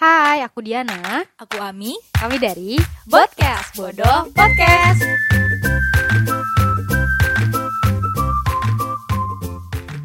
[0.00, 1.20] Hai, aku Diana.
[1.36, 1.92] Aku Ami.
[2.16, 5.04] Kami dari Podcast Bodoh Podcast.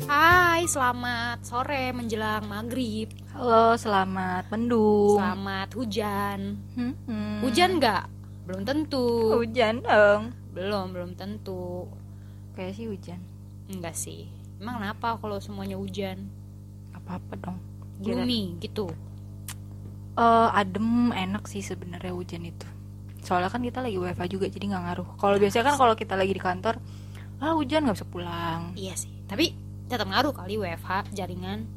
[0.04, 3.08] Hai, selamat sore menjelang maghrib.
[3.40, 5.16] Halo, selamat mendung.
[5.16, 6.60] Selamat hujan.
[6.76, 7.40] Hmm, hmm.
[7.48, 8.04] Hujan nggak?
[8.52, 9.08] Belum tentu.
[9.40, 10.36] Hujan dong.
[10.52, 11.88] Belum, belum tentu.
[12.60, 13.24] Kayak sih hujan.
[13.72, 14.28] Enggak sih.
[14.60, 16.28] Emang kenapa kalau semuanya hujan?
[16.92, 17.64] Apa-apa dong.
[18.04, 18.92] Gloomy gitu.
[20.16, 22.64] Eh, adem, enak sih sebenarnya hujan itu.
[23.20, 25.08] Soalnya kan kita lagi WFH juga, jadi nggak ngaruh.
[25.20, 26.80] Kalau biasanya kan kalau kita lagi di kantor,
[27.44, 28.72] ah hujan nggak bisa pulang.
[28.80, 29.12] Iya sih.
[29.28, 29.52] Tapi
[29.92, 31.68] tetap ngaruh kali WFH jaringan.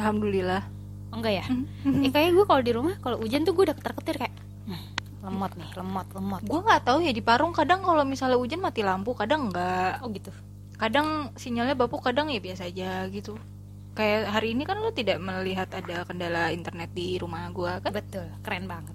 [0.00, 0.64] Alhamdulillah.
[1.12, 1.44] Oh, enggak ya?
[2.06, 4.34] eh kayak gue kalau di rumah kalau hujan tuh gue udah ketar-ketir kayak
[4.66, 4.82] "Hmm,
[5.28, 6.42] lemot nih, lemot, lemot.
[6.48, 10.00] Gue nggak tahu ya di Parung kadang kalau misalnya hujan mati lampu, kadang nggak.
[10.00, 10.32] Oh gitu.
[10.80, 13.36] Kadang sinyalnya bapuk, kadang ya biasa aja gitu.
[13.96, 17.96] Kayak hari ini kan lo tidak melihat ada kendala internet di rumah gua kan?
[17.96, 18.92] Betul, keren banget.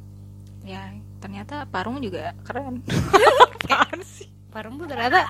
[0.61, 2.85] Ya, ternyata Parung juga keren.
[3.65, 4.29] Apaan sih?
[4.53, 5.25] Parung tuh ternyata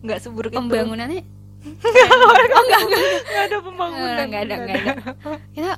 [0.00, 0.58] Nggak seburuk itu.
[0.62, 1.22] pembangunannya
[1.58, 2.82] oh enggak, enggak,
[3.26, 4.14] enggak ada pembangunan.
[4.18, 4.92] Eh, nggak ada, nggak ada.
[5.58, 5.72] Kita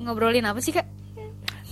[0.00, 0.86] ngobrolin apa sih kak?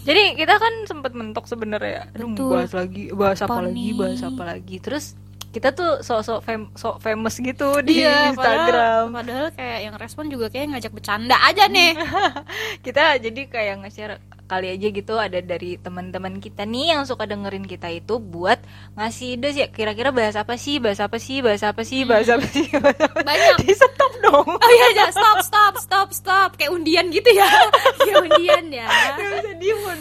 [0.08, 2.08] Jadi kita kan sempat mentok sebenarnya.
[2.16, 4.76] Aduh, bahas lagi, bahas apa, Apa lagi, bahas apa lagi.
[4.80, 5.12] Terus
[5.48, 9.08] kita tuh sok-sok fam- sok famous gitu di Iya, Instagram.
[9.08, 11.96] Padahal, padahal kayak yang respon juga kayak ngajak bercanda aja nih.
[12.84, 17.64] kita jadi kayak nge-share kali aja gitu ada dari teman-teman kita nih yang suka dengerin
[17.64, 18.56] kita itu buat
[18.94, 22.48] ngasih ide sih kira-kira bahas apa sih bahas apa sih bahas apa sih bahas apa
[22.48, 23.60] sih bahas apa Banyak.
[23.60, 26.50] di stop dong Oh iya, aja stop, stop, stop, stop.
[26.56, 27.44] Kayak undian gitu ya.
[28.00, 28.88] Kayak undian ya.
[28.88, 30.00] Nggak bisa diem.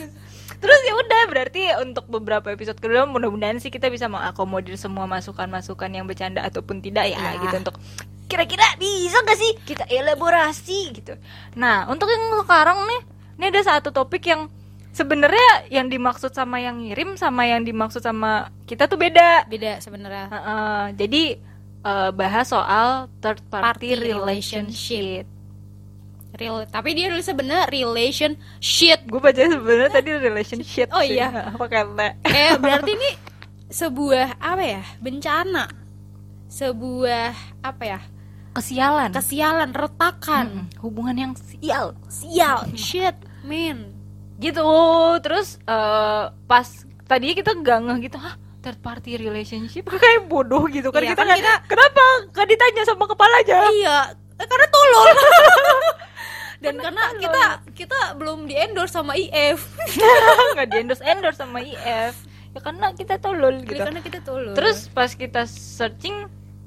[0.58, 5.90] Terus ya udah berarti untuk beberapa episode kedua mudah-mudahan sih kita bisa mengakomodir semua masukan-masukan
[5.90, 7.42] yang bercanda ataupun tidak ya Iya.
[7.46, 7.56] gitu.
[7.62, 7.76] Untuk
[8.28, 11.14] kira-kira bisa gak sih kita elaborasi gitu.
[11.56, 13.02] Nah untuk yang sekarang nih
[13.38, 14.50] ini ada satu topik yang
[14.92, 19.46] sebenarnya yang dimaksud sama yang ngirim sama yang dimaksud sama kita tuh beda.
[19.46, 20.26] Beda sebenarnya.
[20.34, 21.24] Heeh, jadi
[21.86, 25.30] eh, bahas soal third party, Party relationship
[26.38, 29.02] Real, tapi dia nulisnya bener relation shit.
[29.04, 31.16] gue baca sebenarnya tadi relationship Oh sih.
[31.16, 31.30] iya.
[31.58, 33.10] pakai T Eh berarti ini
[33.68, 34.82] sebuah apa ya?
[34.98, 35.66] Bencana.
[36.48, 38.00] Sebuah apa ya?
[38.54, 40.66] kesialan Kesialan, retakan.
[40.66, 43.94] Mm-mm, hubungan yang sial Sial, shit, man.
[44.38, 44.66] gitu
[45.20, 46.68] terus eh, pas
[47.06, 51.24] tadinya kita gak ngeh gitu hah third party relationship kayak bodoh gitu kan Iya, kita
[51.24, 53.98] kan kita- kenapa gak ditanya sama kepalanya Iya,
[54.36, 55.06] eh, karena tolol.
[56.58, 59.62] Dan karena kita kita belum di endorse sama IF.
[60.54, 62.16] nggak di endorse endorse sama IF
[62.50, 64.54] ya karena kita tolol gitu Karena kita tolol.
[64.54, 66.26] terus pas kita searching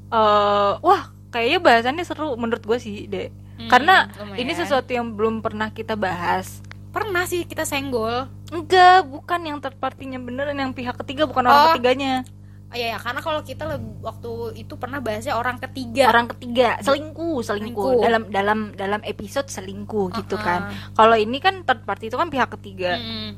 [0.08, 4.40] eh wah kayaknya bahasannya seru menurut gue sih deh Hmm, karena lumayan.
[4.40, 8.24] ini sesuatu yang belum pernah kita bahas pernah sih kita senggol.
[8.48, 11.50] enggak bukan yang third party-nya beneran yang pihak ketiga bukan Oh.
[11.50, 12.24] orang ketiganya
[12.70, 13.66] Oh, iya, ya, karena kalau kita
[13.98, 16.06] waktu itu pernah bahasnya orang ketiga.
[16.06, 17.98] orang ketiga selingkuh selingkuh Selingkuh.
[17.98, 20.46] dalam dalam dalam episode selingkuh gitu Uh-uh.
[20.46, 20.60] kan
[20.94, 23.34] kalau ini kan third party itu kan pihak ketiga Mm-mm.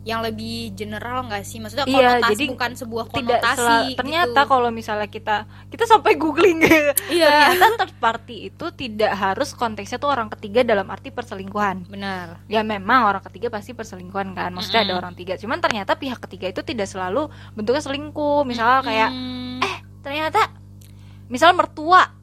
[0.00, 4.48] Yang lebih general nggak sih maksudnya Iya, konotasi jadi bukan sebuah tidak konotasi ternyata gitu.
[4.48, 5.36] kalau misalnya kita
[5.68, 6.64] kita sampai googling
[7.10, 7.28] Iya.
[7.52, 12.62] ternyata third party itu tidak harus konteksnya tuh orang ketiga dalam arti perselingkuhan benar ya
[12.62, 15.02] memang orang ketiga pasti perselingkuhan kan maksudnya ada Mm-mm.
[15.02, 19.76] orang tiga cuman ternyata pihak ketiga itu tidak selalu bentuknya selingkuh misalnya kayak Hmm, eh
[20.00, 20.40] ternyata
[21.26, 22.16] misal mertua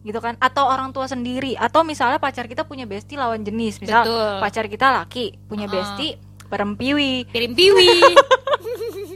[0.00, 4.04] gitu kan atau orang tua sendiri atau misalnya pacar kita punya bestie lawan jenis misal
[4.04, 4.32] Betul.
[4.38, 5.74] pacar kita laki punya Uh-uh.
[5.74, 6.14] bestie
[6.54, 7.26] perempiwi.
[7.34, 7.90] Piring piwi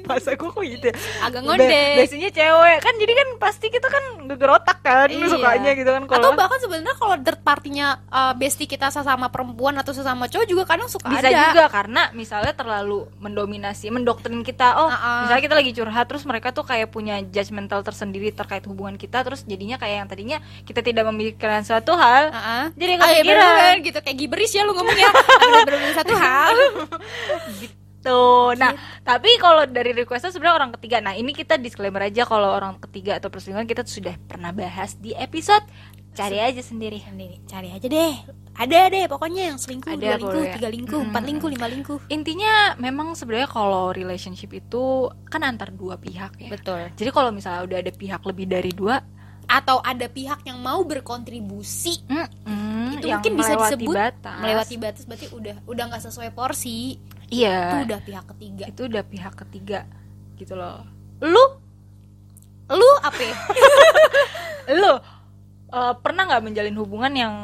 [0.08, 0.94] masa gue kok gitu ya?
[1.20, 2.78] agak Be- ngode biasanya cewek.
[2.80, 5.28] Kan jadi kan pasti kita kan gegerotak kan Iya.
[5.28, 9.74] sukanya gitu kan atau kalau bahkan sebenarnya kalau third partinya uh, bestie kita sesama perempuan
[9.74, 11.48] atau sesama cowok juga kadang suka bisa ada.
[11.48, 15.20] juga karena misalnya terlalu mendominasi mendoktrin kita oh Uh-uh.
[15.22, 19.44] misalnya kita lagi curhat terus mereka tuh kayak punya judgmental tersendiri terkait hubungan kita terus
[19.44, 22.32] jadinya kayak yang tadinya kita tidak memikirkan suatu hal
[22.75, 23.25] jadi Ah, iya, kepikiran.
[23.25, 23.98] bener-bener gitu.
[24.00, 25.10] Kayak giberis ya lu ngomong ya.
[25.62, 26.56] Bener-bener satu hal
[28.08, 28.72] Tuh, nah
[29.02, 30.99] tapi kalau dari requestnya sebenarnya orang ketiga.
[30.99, 35.12] Nah ini kita disclaimer aja kalau orang ketiga atau perselingkuhan kita sudah pernah bahas di
[35.12, 35.62] episode
[36.10, 36.99] cari aja sendiri.
[37.12, 38.14] Nih, cari aja deh
[38.58, 40.55] ada deh pokoknya yang selingkuh Ada dua lingkuh pokoknya.
[40.58, 41.28] tiga lingkuh empat Mm.
[41.31, 44.82] lingkuh lima lingkuh Intinya memang sebenarnya kalau relationship itu
[45.25, 46.50] kan antar dua pihak ya.
[46.50, 48.99] betul Jadi kalau misalnya udah ada pihak lebih dari dua,
[49.46, 54.38] atau ada pihak yang mau berkontribusi mm, itu yang mungkin bisa disebut batas.
[54.43, 57.84] melewati batas berarti udah udah nggak sesuai porsi itu Iya.
[57.84, 59.80] udah pihak ketiga Itu udah pihak ketiga
[60.34, 60.82] gitu loh.
[61.19, 61.44] lu
[62.69, 63.34] lu apa ya?
[64.80, 64.92] Lo
[65.69, 67.34] eh, pernah nggak menjalin hubungan yang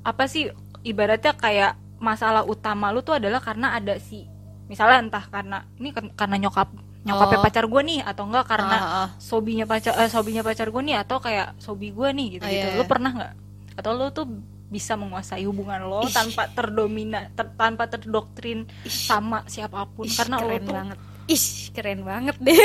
[0.00, 0.48] apa sih
[0.82, 4.28] ibaratnya kayak masalah utama lu tuh adalah karena ada si
[4.66, 6.68] misalnya entah karena ini karena nyokap
[7.02, 7.44] nyokapnya Oh.
[7.44, 9.08] pacar gue nih atau enggak karena Ah, ah.
[9.16, 12.50] sobinya pacar eh, sobinya pacar gue nih atau kayak sobi gue nih gitu gitu Oh,
[12.66, 12.88] iya, lu iya.
[12.88, 13.32] pernah nggak
[13.76, 14.26] atau lu tuh
[14.66, 16.10] bisa menguasai hubungan lo Ih.
[16.10, 21.46] tanpa terdomina ter- tanpa terdoktrin sama siapa pun Ih, karena lo keren tuh banget Ih,
[21.74, 22.54] keren banget deh.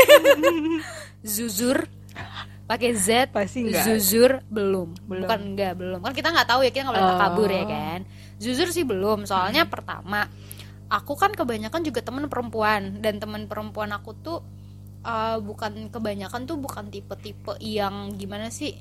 [1.25, 1.85] Zuzur
[2.65, 3.83] pakai Z Pasti enggak.
[3.83, 4.93] Zuzur belum.
[5.03, 5.25] Belum.
[5.25, 5.99] Bukan enggak, belum.
[5.99, 7.19] Kan kita nggak tahu ya, kita nggak boleh Oh.
[7.19, 7.99] kabur ya kan.
[8.37, 9.25] Zuzur sih belum.
[9.25, 10.29] Soalnya pertama,
[10.87, 14.39] aku kan kebanyakan juga temen perempuan dan temen perempuan aku tuh
[15.01, 18.77] eh, bukan kebanyakan tuh bukan tipe-tipe yang gimana sih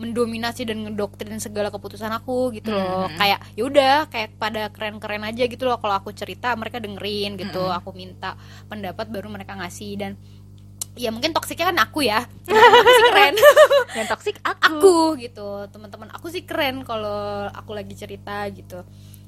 [0.00, 3.04] mendominasi dan ngedoktrin segala keputusan aku gitu loh.
[3.20, 7.92] kayak yaudah kayak pada keren-keren aja gitu loh kalau aku cerita mereka dengerin gitu aku
[7.92, 8.40] minta
[8.72, 9.92] pendapat baru mereka ngasih.
[10.00, 10.16] Dan
[10.96, 12.24] ya mungkin toksiknya kan aku ya.
[12.24, 13.34] Aku sih keren.
[14.00, 15.48] Yang toksik aku, aku gitu.
[15.68, 18.80] Teman-teman aku sih keren kalau aku lagi cerita gitu.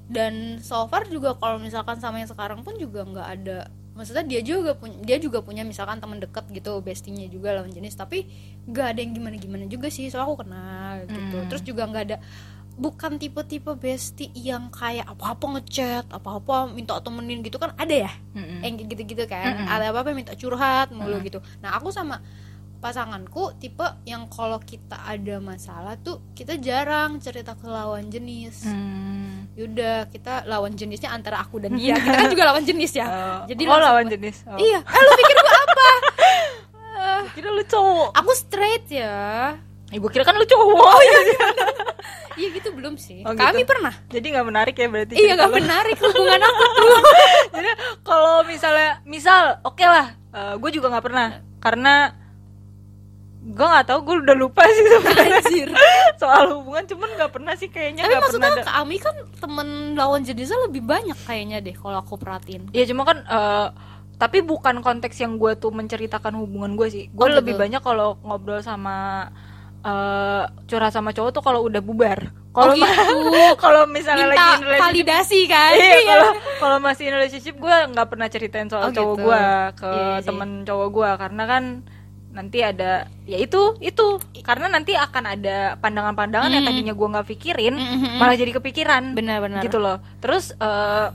[0.08, 3.58] Dan so far juga kalau misalkan sama yang sekarang pun juga nggak ada
[3.92, 7.92] maksudnya dia juga punya dia juga punya misalkan teman dekat gitu bestinya juga lawan jenis
[7.92, 8.24] tapi
[8.64, 11.48] nggak ada yang gimana gimana juga sih soalnya aku kenal gitu Hmm.
[11.48, 12.16] terus juga nggak ada
[12.72, 18.64] bukan tipe-tipe bestie yang kayak apa-apa ngechat apa-apa minta temenin gitu kan ada ya Mm-mm.
[18.64, 19.68] yang gitu-gitu kan Mm-mm.
[19.68, 21.28] ada apa-apa minta curhat mulu Mm-mm.
[21.28, 22.24] gitu nah aku sama
[22.82, 28.66] pasanganku tipe yang kalau kita ada masalah tuh kita jarang cerita ke lawan jenis.
[28.66, 29.46] Hmm.
[29.52, 31.94] yaudah kita lawan jenisnya antara aku dan dia.
[32.00, 33.04] Kita kan juga lawan jenis ya.
[33.04, 34.48] Oh, Jadi oh, lawan jenis.
[34.48, 34.56] Oh.
[34.56, 34.80] iya.
[34.80, 35.88] Eh lu pikir gue apa?
[37.36, 38.16] Kira lu cowok.
[38.16, 39.52] Aku straight ya.
[39.92, 40.98] Ibu kira kan lu cowok.
[42.32, 43.20] Iya gitu belum sih.
[43.28, 43.44] Oh, gitu.
[43.44, 43.92] kami pernah.
[44.08, 45.56] Jadi nggak menarik ya berarti iya cerita gak lu.
[45.60, 46.96] menarik hubungan aku tuh.
[47.60, 47.70] Jadi
[48.00, 50.16] kalau misalnya misal oke lah
[50.56, 51.28] gue juga nggak pernah.
[51.60, 52.21] Karena
[53.42, 55.40] gue nggak tahu gue udah lupa sih sebenarnya.
[56.22, 60.22] Soal hubungan cuman nggak pernah sih kayaknya tapi pernah maksudnya Kak Ami kan temen lawan
[60.22, 62.70] jenisnya lebih banyak kayaknya deh kalau aku perhatiin.
[62.70, 63.68] Ya cuma kan eh,
[64.14, 67.04] tapi bukan konteks yang gue tuh menceritakan hubungan gue sih.
[67.10, 67.62] Gue Oh, lebih gitu.
[67.62, 69.26] banyak kalau ngobrol sama
[69.82, 72.30] eh curhat sama cowok tuh kalau udah bubar.
[72.48, 73.16] Kalau Oh, gitu.
[73.64, 75.72] kalau misalnya minta lagi in relationship validasi kan?
[75.72, 76.30] Iya, kalau
[76.60, 79.26] kalau masih in relationship gue nggak pernah ceritain soal Oh, cowok gitu.
[79.26, 79.42] gue
[79.74, 80.26] ke Iya, iya sih.
[80.30, 81.64] temen cowok gue karena kan
[82.32, 84.04] nanti ada ya itu itu
[84.40, 86.70] karena nanti akan ada pandangan-pandangan yang Mm.
[86.70, 88.16] tadinya gue nggak pikirin Mhm.
[88.16, 91.08] malah jadi kepikiran benar-benar gitu loh terus eh,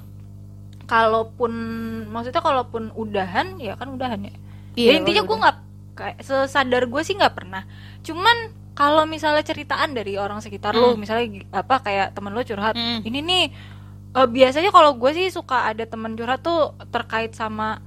[0.86, 1.52] kalaupun
[2.08, 4.34] maksudnya kalaupun udahan ya kan udahan ya
[4.78, 5.58] Iya, ya intinya gue nggak
[5.96, 7.66] kayak sesadar gue sih nggak pernah
[8.02, 8.38] cuman
[8.72, 11.02] kalau misalnya ceritaan dari orang sekitar lu Hmm.
[11.02, 13.02] misalnya apa kayak temen lu curhat Hmm.
[13.02, 13.46] ini nih
[14.14, 17.82] eh, biasanya kalau gue sih suka ada temen curhat tuh terkait sama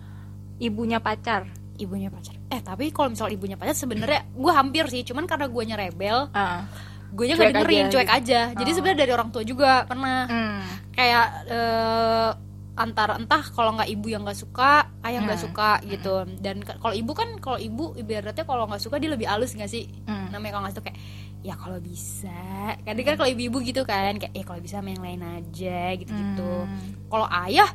[0.58, 1.46] ibunya pacar
[1.80, 5.62] ibunya pacar eh tapi kalau misal ibunya pacar sebenarnya gue hampir sih cuman karena gue
[5.74, 6.68] rebel Ah.
[7.08, 8.18] gue nya nggak dengerin aja cuek gitu.
[8.20, 8.76] aja jadi Oh.
[8.76, 10.60] sebenarnya dari orang tua juga pernah Hmm.
[10.92, 12.30] kayak eh,
[12.72, 14.72] antara entah kalau nggak ibu yang nggak suka
[15.02, 15.46] ayah nggak Hmm.
[15.48, 19.26] suka gitu dan ke- kalau ibu kan kalau ibu ibaratnya kalau nggak suka dia lebih
[19.26, 20.30] halus nggak sih Hmm.
[20.30, 20.98] namanya kalau nggak suka kayak
[21.40, 22.40] ya kalau bisa
[22.78, 26.52] kadang kan kalau ibu-ibu gitu kan kayak ya kalau bisa yang lain aja gitu gitu
[26.62, 27.08] Hmm.
[27.08, 27.68] kalau ayah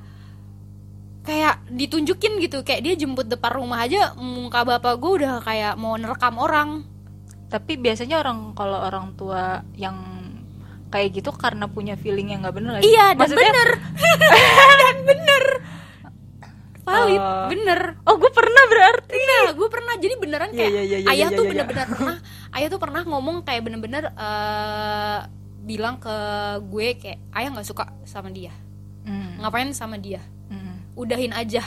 [1.26, 5.94] kayak ditunjukin gitu kayak dia jemput depan rumah aja muka bapak gue udah kayak mau
[5.94, 6.86] nerekam orang
[7.48, 9.44] tapi biasanya orang kalau orang tua
[9.74, 9.98] yang
[10.88, 12.88] kayak gitu karena punya feeling yang nggak bener sih?
[12.88, 13.70] iya dan Maksudnya- bener
[14.82, 15.44] dan bener
[16.82, 17.50] valid Oh.
[17.50, 21.10] bener oh gue pernah berarti nah gue pernah jadi beneran Iya, kayak iya, iya, iya,
[21.10, 21.50] ayah iya, tuh iya.
[21.52, 22.16] bener-bener pernah
[22.54, 25.20] ayah tuh pernah ngomong kayak bener-bener eh,
[25.60, 26.14] bilang ke
[26.64, 28.54] gue kayak ayah nggak suka sama dia
[29.02, 29.38] Hmm.
[29.40, 30.75] ngapain sama dia Hmm.
[30.96, 31.64] Udahin aja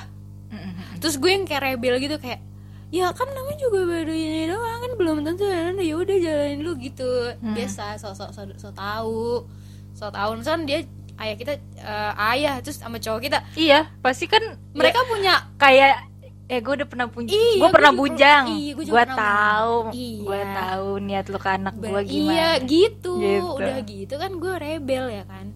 [0.48, 0.72] Hmm.
[0.96, 2.40] terus gue yang kayak rebel gitu kayak
[2.88, 7.04] ya kan namanya juga baru ini doang kan belum tentu ya udah jalanin lu gitu
[7.36, 7.52] Hmm.
[7.52, 9.44] biasa so so so, so tahu
[9.92, 14.40] so tahu kan dia ayah kita eh, ayah terus sama cowok kita iya pasti kan
[14.72, 16.08] mereka punya kayak
[16.48, 20.20] eh gue udah pernah punya Iya, gue pernah juga- bujang iya, gue gue tahu Iya.
[20.24, 23.12] gue tahu niat lu ke anak gue gimana iya gitu.
[23.20, 23.44] Gitu.
[23.52, 25.52] udah gitu kan gue rebel ya kan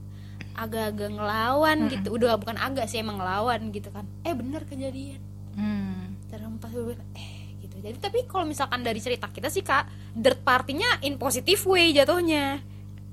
[0.54, 5.20] agak-agak ngelawan gitu udah bukan agak sih emang ngelawan gitu kan eh bener kejadian
[5.52, 6.16] Hmm.
[6.26, 10.96] terempas gue eh gitu jadi tapi kalau misalkan dari cerita kita sih kak dirt partinya
[11.00, 12.56] in positive way jatuhnya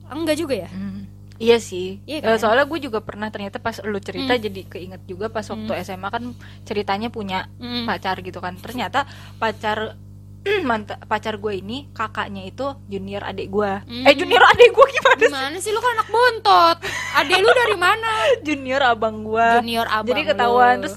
[0.06, 1.04] enggak juga ya Hmm.
[1.36, 2.30] Iya sih, Iya Eh, kan?
[2.30, 2.42] Hmm.
[2.42, 6.36] soalnya gue juga pernah ternyata pas lu cerita jadi keinget juga pas waktu SMA kan
[6.64, 7.88] ceritanya punya Mm.
[7.88, 8.56] pacar gitu kan.
[8.56, 9.08] Ternyata
[9.40, 9.96] pacar
[10.64, 13.72] manta, pacar gue ini kakaknya itu junior adik gue.
[13.82, 14.04] Hmm.
[14.04, 15.16] Eh junior adik gue gimana?
[15.16, 15.28] sih?
[15.28, 16.78] gimana sih lu kan anak bontot
[17.14, 18.12] adek lu dari mana
[18.48, 19.48] Junior abang gue.
[19.60, 20.82] junior abang Jadi ketahuan lu.
[20.82, 20.96] terus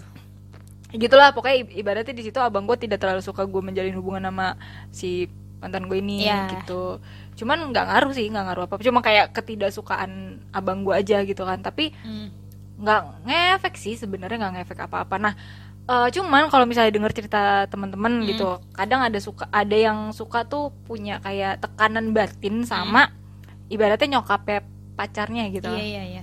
[0.93, 4.55] gitulah pokoknya ibaratnya di situ abang gue tidak terlalu suka gue menjalin hubungan sama
[4.89, 5.27] si
[5.59, 6.53] mantan gue ini Iya.
[6.55, 7.01] gitu
[7.35, 10.11] cuman nggak ngaruh sih nggak ngaruh apa cuma kayak ketidaksukaan
[10.51, 11.97] abang gue aja gitu kan tapi
[12.77, 15.35] nggak ngefek sih sebenarnya nggak ngefek apa-apa nah
[15.83, 18.29] eh, cuman kalau misalnya denger cerita teman-teman Hmm.
[18.29, 23.11] gitu kadang ada suka ada yang suka tuh punya kayak tekanan batin sama
[23.67, 24.63] ibaratnya nyokapnya
[24.95, 25.79] pacarnya gitu Hmm.
[25.79, 26.23] Iya iya iya.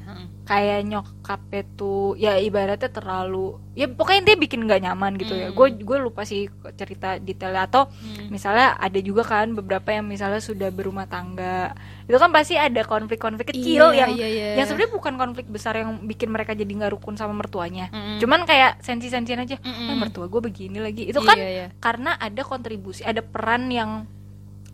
[0.49, 5.53] Kayak nyokapnya tuh ya ibaratnya terlalu ya pokoknya dia bikin nggak nyaman gitu ya Hmm.
[5.53, 8.33] gue gue lupa sih cerita detailnya atau Hmm.
[8.33, 13.53] misalnya ada juga kan beberapa yang misalnya sudah berumah tangga itu kan pasti ada konflik-konflik
[13.53, 14.45] kecil Iya, yang iya, iya.
[14.57, 18.17] yang sebenarnya bukan konflik besar yang bikin mereka jadi nggak rukun sama mertuanya Mm-mm.
[18.17, 19.85] cuman kayak sensi-sensian aja Mm-mm.
[19.85, 21.67] "Ah, mertua gue begini lagi itu Iya, kan iya.
[21.77, 24.09] karena ada kontribusi ada peran yang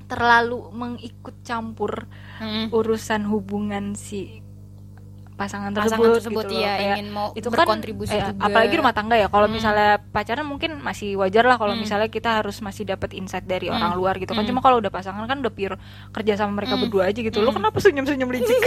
[0.05, 2.71] terlalu mengikut campur Mm-mm.
[2.71, 4.44] urusan hubungan si
[5.35, 6.63] pasangan tersebut, Pasangan tersebut gitu loh.
[6.63, 8.39] ya Kayak ingin mau itu kan berkontribusi eh, juga.
[8.41, 9.53] apalagi rumah tangga ya kalau Hmm.
[9.53, 11.81] misalnya pacaran mungkin masih wajar lah kalau Hmm.
[11.81, 13.75] misalnya kita harus masih dapat insight dari Hmm.
[13.75, 14.49] orang luar gitu kan Hmm.
[14.49, 15.75] cuma kalau udah pasangan kan udah pure
[16.09, 16.83] kerja sama mereka Hmm.
[16.83, 17.59] berdua aja gitu lo Hmm.
[17.59, 18.47] kenapa senyum senyum licik?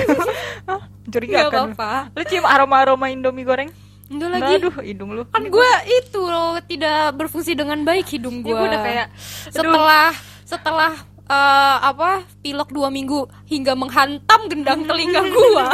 [0.60, 2.12] Nggak mencurigakan apa-apa.
[2.12, 3.72] lo cium aroma aroma indomie goreng
[4.06, 4.54] Enggak Nggak, lagi.
[4.58, 8.48] aduh hidung lu Kan gue itu loh tidak berfungsi dengan baik hidung gue.
[8.50, 9.06] gua udah kayak
[9.46, 10.92] setelah setelah
[11.28, 15.64] eh, apa pilek dua minggu hingga menghantam gendang telinga gue.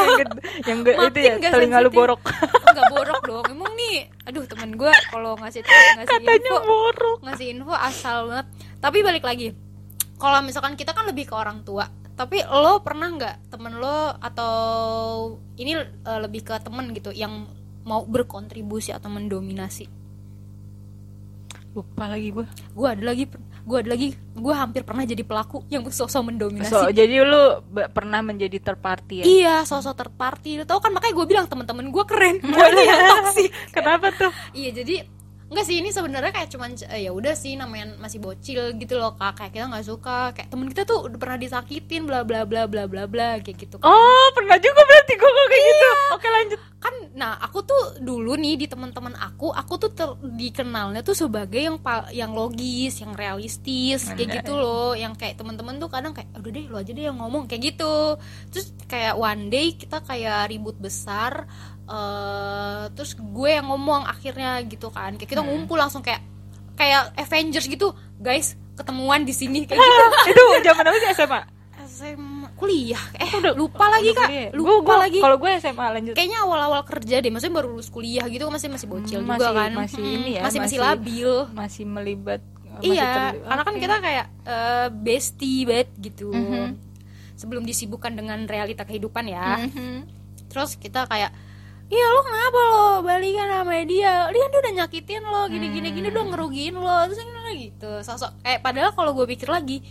[0.66, 1.98] yang enggak itu ya nggak telinga lu sensitif.
[1.98, 2.20] borok
[2.66, 3.44] Enggak borok dong.
[3.54, 8.46] Emang nih, aduh temen gue kalau ngasih ngasih katanya info borok ngasih info asal banget.
[8.82, 9.48] Tapi balik lagi,
[10.18, 11.86] kalau misalkan kita kan lebih ke orang tua.
[12.14, 14.54] Tapi lo pernah nggak temen lo atau
[15.58, 17.46] ini eh, lebih ke temen gitu yang
[17.84, 20.04] mau berkontribusi atau mendominasi?
[21.74, 23.26] lupa lagi gue Gue ada lagi,
[23.64, 26.68] gue ada lagi, gue hampir pernah jadi pelaku yang sosok mendominasi.
[26.68, 27.64] so, jadi lu
[27.96, 30.60] pernah menjadi third party ya Iya, sosok third party.
[30.60, 32.36] Lo tau kan makanya gue bilang teman-teman gue keren.
[32.44, 33.50] Bukan yang toksik.
[33.76, 35.08] kenapa tuh Iya jadi
[35.44, 39.14] enggak sih ini sebenarnya kayak cuman eh, ya udah sih namanya masih bocil gitu loh
[39.14, 42.66] kak kayak kita nggak suka kayak temen kita tuh udah pernah disakitin bla bla bla
[42.66, 43.86] bla bla bla kayak gitu kan.
[43.86, 45.88] Oh, pernah juga berarti gue kayak gitu.
[46.16, 46.60] Oke, lanjut.
[46.84, 51.56] Kan nah aku tuh dulu nih di teman-teman aku aku tuh ter- dikenalnya tuh sebagai
[51.56, 51.80] yang
[52.12, 54.92] yang logis yang realistis kayak gitu loh.
[54.92, 58.20] Yang kayak teman-teman tuh kadang kayak udah deh lo aja deh yang ngomong kayak gitu.
[58.52, 61.48] Terus kayak one day kita kayak ribut besar
[61.84, 65.16] eh terus gue yang ngomong akhirnya gitu kan.
[65.16, 65.48] Kayak kita Hmm.
[65.56, 66.20] ngumpul langsung kayak
[66.76, 67.96] kayak Avengers gitu.
[68.16, 69.80] Guys ketemuan di sini kayak
[70.28, 70.36] gitu.
[70.36, 71.40] Itu zaman apa sih SMA?
[72.54, 73.02] Kuliah.
[73.14, 74.28] Eh Udah lupa lagi udah kak.
[74.28, 74.50] kuliah.
[74.52, 75.18] lupa Gua- gua- lagi.
[75.18, 76.14] Kalau gue SMA lanjut.
[76.14, 79.56] kayaknya awal-awal kerja deh maksudnya baru lulus kuliah gitu masih masih bocil Hmm, juga masih-
[79.56, 79.70] kan.
[79.74, 81.30] masih Mm, ini ya, masih masih labil.
[81.50, 82.40] Masih melibat
[82.72, 86.28] masih iya terli- karena kan kita kayak eh, bestie banget gitu.
[86.28, 86.66] Mhm.
[87.34, 89.58] sebelum disibukkan dengan realita kehidupan ya.
[89.60, 90.06] Mhm.
[90.46, 91.34] terus kita kayak
[91.84, 94.24] Iya lo kenapa lo balikan sama dia?
[94.26, 96.14] Dia dia udah nyakitin lo Gini gini gini Hmm.
[96.14, 96.96] udah ngerugiin lo.
[97.04, 98.40] Terus gimana gitu Sosok.
[98.40, 99.84] Kayak padahal kalau gue pikir lagi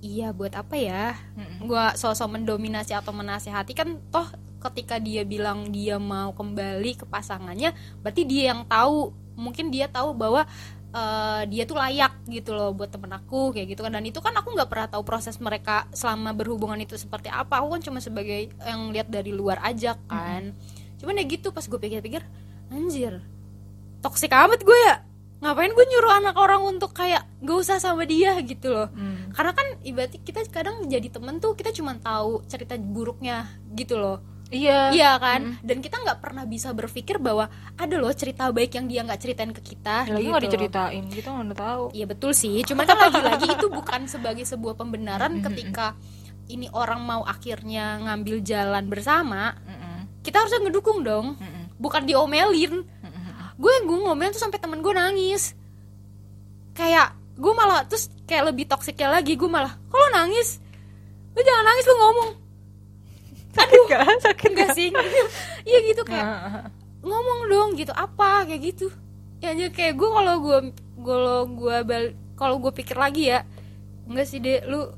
[0.00, 1.12] Iya buat apa ya?
[1.36, 1.68] Mhm.
[1.68, 4.24] Gue sosok mendominasi atau menasehati Kan toh
[4.60, 9.12] ketika dia bilang dia mau kembali ke pasangannya Berarti dia yang tahu.
[9.36, 10.44] Mungkin dia tahu bahwa
[10.92, 13.92] eh, dia tuh layak gitu loh buat temen aku kayak gitu kan.
[13.92, 17.60] Dan itu kan aku nggak pernah tahu proses mereka selama berhubungan itu seperti apa.
[17.60, 20.52] Aku kan cuma sebagai yang lihat dari luar aja kan.
[21.00, 22.20] Cuman ya gitu pas gue pikir-pikir
[22.70, 23.20] anjir
[24.00, 25.04] toksik amat gue ya
[25.40, 29.32] ngapain gue nyuruh anak orang untuk kayak gak usah sama dia gitu loh Hmm.
[29.32, 34.20] karena kan ibaratnya kita kadang jadi temen tuh kita cuma tahu cerita buruknya gitu loh
[34.48, 34.90] Iya.
[34.90, 39.00] iya kan dan kita nggak pernah bisa berpikir bahwa ada loh cerita baik yang dia
[39.00, 40.48] nggak ceritain ke kita Ya, lagi gitu nggak loh.
[40.50, 41.84] diceritain, kita nggak tahu.
[41.92, 45.94] Iya betul sih, cuman kan lagi-lagi itu bukan sebagai sebuah pembenaran ketika
[46.46, 49.54] ini orang mau akhirnya ngambil jalan bersama,
[50.20, 51.38] kita harusnya ngedukung dong,
[51.78, 52.82] bukan diomelin.
[53.60, 55.52] Gue gue ngomelin tuh sampai temen gue nangis,
[56.72, 60.64] kayak gue malah terus kayak lebih toksiknya lagi, gue malah kalau nangis,
[61.36, 62.30] lu jangan nangis lu ngomong,
[63.50, 64.00] Sakit gak?
[64.24, 64.76] Sakit enggak gak?
[64.80, 64.88] sih,
[65.68, 66.64] iya gitu kayak Heeh.
[67.04, 68.48] ngomong dong gitu apa?
[68.48, 68.88] kayak gitu.
[69.40, 70.58] Ya kayak gue kalau gue
[71.00, 72.04] kalau gue bal
[72.36, 73.44] kalau gue pikir lagi ya
[74.08, 74.92] enggak sih deh lu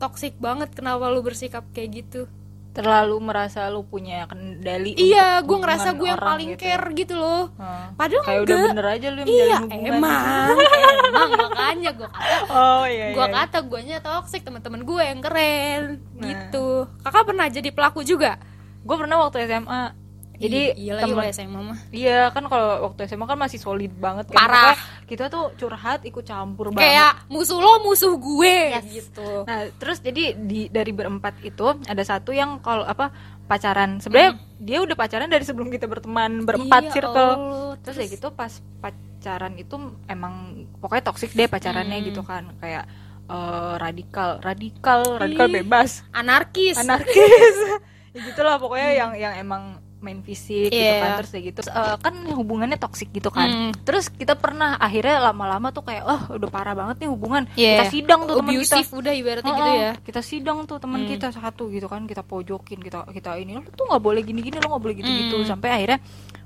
[0.00, 2.24] toksik banget kenapa lu bersikap kayak gitu
[2.70, 4.94] Terlalu merasa lu punya kendali.
[4.94, 6.62] iya gue ngerasa gue yang paling gitu.
[6.64, 7.84] care gitu loh Heeh.
[7.94, 9.90] padahal Kayak udah bener aja lu yang iya hubungan.
[9.90, 10.46] emang
[11.10, 13.06] emang makanya gue kata Oh iya.
[13.10, 13.34] gue iya.
[13.36, 15.82] kata guanya toksik teman-teman gue yang keren
[16.14, 16.24] Nah.
[16.24, 16.66] gitu
[17.00, 18.38] kakak pernah jadi pelaku juga
[18.80, 19.92] Gue pernah waktu SMA.
[20.36, 24.40] Jadi iya temen- SMA mah Iya kan kalau waktu SMA kan masih solid banget kan.
[24.40, 24.72] Parah.
[25.10, 26.86] Kita tuh curhat ikut campur banget.
[26.86, 28.56] kayak musuh lo musuh gue
[28.88, 33.10] gitu Nah terus jadi di dari berempat itu ada satu yang kalau apa
[33.44, 33.98] pacaran.
[33.98, 37.30] Sebenarnya dia udah pacaran dari sebelum kita berteman berempat Iya, circle.
[37.34, 37.74] Allah.
[37.82, 39.74] Terus ya gitu pas pacaran itu
[40.06, 40.34] emang
[40.78, 42.06] pokoknya toksik deh pacarannya Hmm.
[42.06, 42.86] gitu kan kayak
[43.26, 45.54] eh, radikal, radikal, radikal Ih.
[45.58, 47.56] bebas, anarkis anarkis.
[48.14, 50.96] ya gitulah pokoknya yang yang emang main fisik gitu Iya.
[50.98, 51.60] kan terus kayak gitu.
[51.62, 53.46] Eh, kan hubungannya toksik gitu kan.
[53.46, 53.72] Hmm.
[53.80, 57.44] terus kita pernah akhirnya lama-lama tuh kayak oh udah parah banget nih hubungan.
[57.52, 57.72] Iya.
[57.78, 58.76] kita sidang tuh teman kita.
[58.90, 59.92] Udah ibaratnya gitu Heeh, ya.
[60.00, 61.10] Kita sidang tuh teman Hmm.
[61.10, 64.56] kita satu gitu kan kita pojokin kita kita ini lo tuh nggak boleh gini gini
[64.56, 65.46] lo nggak boleh gitu gitu Hmm.
[65.46, 65.98] sampai akhirnya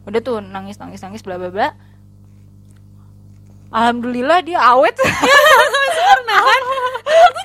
[0.05, 1.69] udah tuh nangis nangis nangis bla bla bla.
[3.71, 4.95] Alhamdulillah dia awet.
[6.05, 6.21] Kan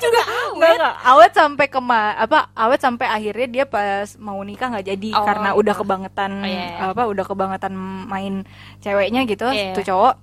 [0.02, 0.94] juga Nggak, nggak.
[1.06, 5.50] awet sampai kema apa awet sampai akhirnya dia pas mau nikah nggak jadi Oh, karena
[5.50, 5.60] gitu.
[5.60, 6.90] udah kebangetan Oh, iya, iya.
[6.90, 7.74] apa udah kebangetan
[8.06, 8.34] main
[8.80, 9.72] ceweknya gitu Iya.
[9.72, 10.16] tuh cowok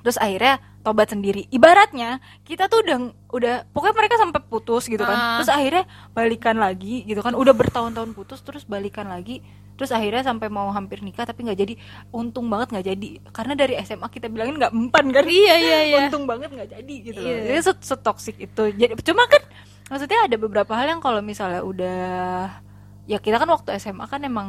[0.00, 2.98] terus akhirnya tobat sendiri ibaratnya kita tuh udah
[3.28, 5.34] udah pokoknya mereka sampai putus gitu kan Ah.
[5.36, 5.82] terus akhirnya
[6.12, 9.42] balikan lagi gitu kan udah bertahun-tahun putus terus balikan lagi
[9.76, 11.74] terus akhirnya sampai mau hampir nikah tapi nggak jadi
[12.10, 15.98] untung banget nggak jadi karena dari SMA kita bilangin nggak mempan kan iya iya iya
[16.04, 17.28] untung banget nggak jadi gitu loh.
[17.28, 17.38] Iya.
[17.46, 18.62] Jadi set setoksik itu.
[18.72, 19.44] Jadi cuma kan
[19.86, 22.00] maksudnya ada beberapa hal yang kalau misalnya udah
[23.06, 24.48] ya kita kan waktu SMA kan emang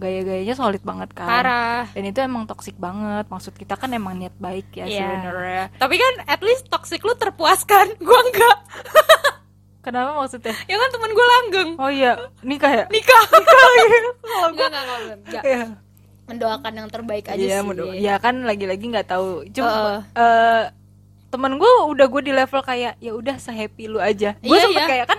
[0.00, 1.28] gaya-gayanya solid banget kan.
[1.28, 3.28] parah Dan itu emang toksik banget.
[3.28, 4.96] Maksud kita kan emang niat baik ya Iya.
[4.96, 5.64] sebenarnya.
[5.76, 8.58] tapi kan at least toxic lu terpuaskan gua enggak
[9.88, 10.52] Kenapa maksudnya?
[10.62, 12.84] ya kan temen gue langgeng Oh iya, nikah ya?
[12.88, 13.68] nikah Kalau
[14.46, 15.42] enggak enggak enggak, enggak, enggak.
[15.42, 15.62] Iya.
[16.24, 19.48] mendoakan yang terbaik aja Iya, sih mudah- ya kan lagi-lagi nggak tahu.
[19.48, 19.98] Cuma Heeh.
[20.14, 20.62] eh,
[21.26, 24.36] temen gue udah gue di level kayak ya udah sehappy lu aja.
[24.38, 24.88] Gue Iya, sempet iya.
[24.88, 25.18] kayak kan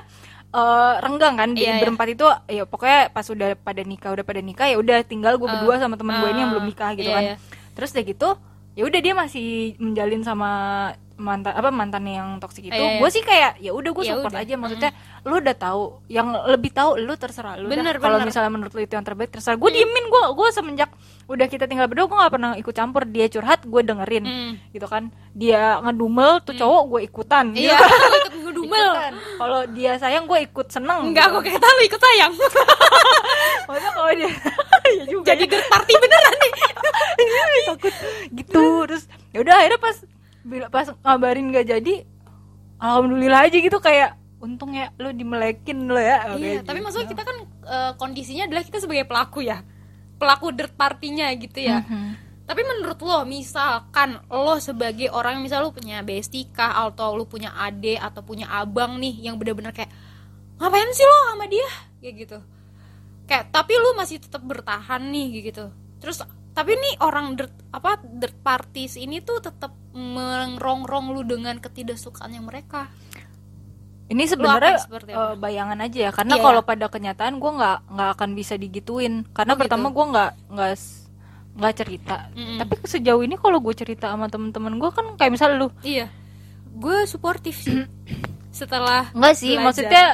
[0.51, 1.81] eh, renggang kan di Iya, iya.
[1.81, 5.45] berempat itu ya pokoknya pas udah pada nikah udah pada nikah ya udah tinggal gue
[5.47, 7.23] berdua sama temen gue ini yang belum nikah gitu iya, kan.
[7.23, 7.35] iya.
[7.73, 8.29] Terus udah gitu
[8.71, 9.47] ya udah dia masih
[9.77, 10.51] menjalin sama
[11.19, 12.73] mantan apa mantannya yang toksik itu.
[12.73, 12.99] Iya, iya.
[12.99, 14.41] Gue sih kayak ya udah gue Ya support udah.
[14.41, 17.67] aja maksudnya lu udah tahu yang lebih tahu lu terserah lu
[17.99, 19.59] kalau misalnya menurut lu itu yang terbaik terserah.
[19.59, 20.89] Gue diemin gue gue semenjak
[21.27, 23.03] udah kita tinggal berdua gue nggak pernah ikut campur.
[23.03, 24.53] Dia curhat gue dengerin Hmm.
[24.71, 25.11] gitu kan.
[25.31, 27.45] Dia ngedumel tuh cowok gue ikutan.
[27.51, 27.89] Gitu iya kan.
[27.91, 28.89] lu ikut ngedumel
[29.35, 32.31] kalau dia sayang gue ikut seneng enggak aku kayak tahu ikut sayang.
[33.67, 34.31] Maksudnya kalau dia
[34.97, 36.53] ya juga jadi third party beneran nih.
[37.67, 37.93] Takut.
[38.31, 39.97] Gitu terus ya udah akhirnya pas
[40.49, 41.93] bila pas ngabarin gak jadi
[42.77, 46.85] alhamdulillah aja gitu kayak untung ya lo dimelekin lo ya iya Kayak tapi gitu.
[46.87, 49.61] maksudnya kita kan eh, kondisinya adalah kita sebagai pelaku ya
[50.17, 52.27] pelaku third partinya gitu ya Mhm.
[52.49, 57.29] Tapi menurut lo, misalkan lo sebagai orang yang misal lo punya bestie kah atau lo
[57.29, 59.93] punya ade atau punya abang nih yang bener-bener kayak
[60.57, 61.69] ngapain sih lo sama dia
[62.01, 62.37] kayak gitu.
[63.29, 65.69] Kayak tapi lo masih tetap bertahan nih gitu.
[66.01, 72.41] Terus tapi nih orang dirt, apa third parties ini tuh tetap mengrong-rong lu dengan ketidaksukaannya
[72.41, 72.89] mereka.
[74.09, 75.37] Ini sebenarnya eh, apa?
[75.37, 76.43] bayangan aja ya, karena Iya.
[76.43, 79.61] kalau pada kenyataan gue nggak nggak akan bisa digituin, karena Oh, gitu.
[79.69, 80.73] pertama gue nggak nggak
[81.59, 82.17] nggak cerita.
[82.33, 82.57] Mm-mm.
[82.57, 86.09] Tapi sejauh ini kalau gue cerita sama temen-temen gue kan kayak misal lu, Iya.
[86.69, 87.85] Gue suportif sih.
[88.49, 89.65] Setelah nggak sih, belajar.
[89.65, 90.05] maksudnya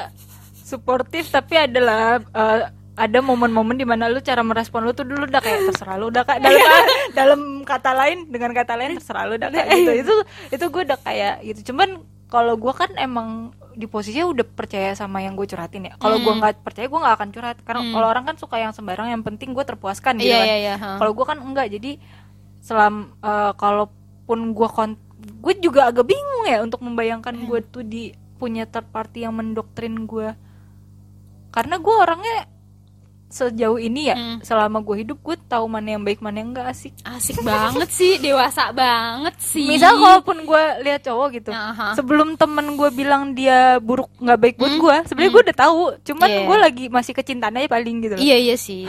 [0.60, 2.60] suportif tapi adalah eh,
[2.96, 6.24] ada momen-momen di mana lu cara merespon lu tuh dulu udah kayak terserah lu udah
[6.24, 6.60] kayak dalam,
[7.18, 10.14] dalam kata lain dengan kata lain terserah lu udah kayak gitu itu
[10.50, 13.28] itu gue udah kayak gitu cuman kalau gue kan emang
[13.72, 16.40] di posisinya udah percaya sama yang gue curhatin ya kalau gue Hmm.
[16.40, 17.92] nggak percaya gue nggak akan curhat karena Hmm.
[17.92, 20.74] kalau orang kan suka yang sembarang yang penting gue terpuaskan gitu Iya kan iya iya.
[20.74, 20.90] ha.
[20.96, 22.00] kalau gue kan enggak jadi
[22.58, 27.46] selam eh, kalaupun gue kon gue juga agak bingung ya untuk membayangkan Hmm.
[27.46, 28.02] gue tuh di
[28.36, 30.32] punya third party yang mendoktrin gue
[31.50, 32.36] karena gue orangnya
[33.28, 34.38] sejauh ini ya Hmm.
[34.40, 38.16] selama gue hidup gue tahu mana yang baik mana yang enggak asik Asik banget sih,
[38.16, 39.66] dewasa banget sih.
[39.66, 41.92] misal kalaupun gue lihat cowok gitu Aha.
[41.92, 44.80] sebelum temen gue bilang dia buruk nggak baik buat Hmm.
[44.80, 46.44] gue sebenarnya gue udah tahu cuman Yeah.
[46.44, 48.22] gue lagi masih kecintaan aja paling gitu loh.
[48.22, 48.86] Iya iya sih.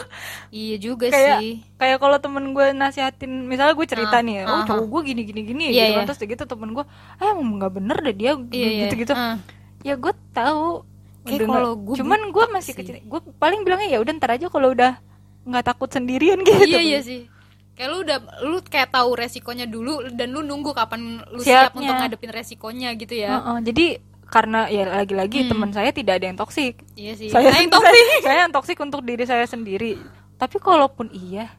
[0.50, 1.54] iya juga kayak sih.
[1.74, 4.64] kayak kalau temen gue nasihatin misalnya gue cerita Ah, nih ah, oh ah.
[4.64, 6.08] cowok gue gini gini gini Iya, gitu kan iya.
[6.08, 8.82] terus gitu temen gue ah emang nggak bener deh dia Iya iya.
[8.82, 9.36] gitu gitu Ah.
[9.82, 10.86] ya gue tahu
[11.24, 12.78] Kayak kalau gue cuman gue masih sih.
[12.78, 15.00] kecil gue paling bilangnya ya udah ntar aja kalau udah
[15.44, 17.26] nggak takut sendirian gitu iya iya sih.
[17.72, 21.64] Kayak lu udah lu kayak tahu resikonya dulu dan lu nunggu kapan lu Siapnya.
[21.66, 23.30] siap untuk ngadepin resikonya gitu ya.
[23.34, 23.86] Heeh, jadi
[24.24, 25.50] karena ya lagi-lagi Hmm.
[25.50, 27.28] teman saya tidak ada yang toksik Iya sih.
[27.28, 27.92] saya, Nah, yang toxic.
[27.94, 29.94] saya, saya yang toksik untuk diri saya sendiri
[30.34, 31.54] tapi kalaupun iya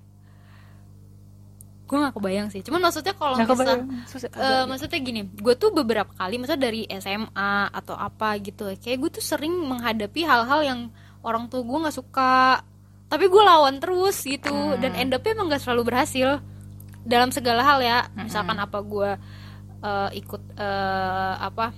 [1.86, 2.62] gue gak kebayang sih.
[2.62, 7.54] Cuman maksudnya kalau misal susah agak- maksudnya gini, gue tuh beberapa kali, maksudnya dari SMA
[7.70, 10.80] atau apa gitu, kayak gue tuh sering menghadapi hal-hal yang
[11.22, 12.66] orang tua gue nggak suka,
[13.06, 14.78] tapi gue lawan terus gitu, Hmm.
[14.78, 16.42] dan end up-nya emang gak selalu berhasil
[17.02, 19.12] dalam segala hal ya, misalkan apa gue
[19.80, 21.70] eh, ikut eh, apa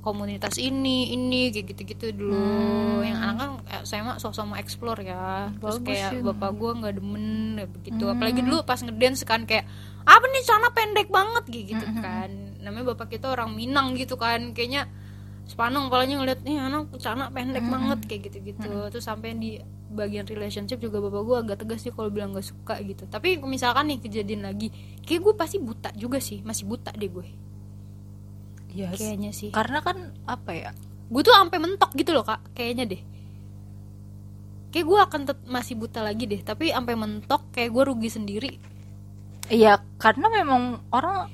[0.00, 3.04] komunitas ini ini kayak gitu-gitu dulu.
[3.04, 5.52] Yang anak kan eh, saya mah sosok mau explore ya.
[5.60, 6.22] Terus Bagus kayak ya.
[6.24, 7.26] bapak gue nggak demen
[7.60, 8.04] ya begitu.
[8.08, 9.68] Apalagi dulu pas ngedance kan kayak
[10.08, 12.30] apa nih celana pendek banget kayak gitu kan.
[12.64, 14.88] Namanya bapak kita orang Minang gitu kan kayaknya
[15.44, 18.72] sepaneng palanya ngeliat nih anak celana pendek banget kayak gitu-gitu.
[18.88, 19.60] Terus sampai di
[19.90, 23.04] bagian relationship juga bapak gue agak tegas sih kalau bilang gak suka gitu.
[23.04, 24.72] Tapi misalkan nih kejadian lagi
[25.04, 27.49] kayak gue pasti buta juga sih masih buta deh gue
[28.70, 28.88] Iya.
[28.92, 30.70] kayaknya sih Karena kan apa ya?
[31.06, 33.02] gue tuh sampai mentok gitu loh kak kayaknya deh
[34.70, 38.52] kayak gue akan masih buta lagi deh tapi sampai mentok kayak gue rugi sendiri
[39.50, 41.26] Iya, karena memang orang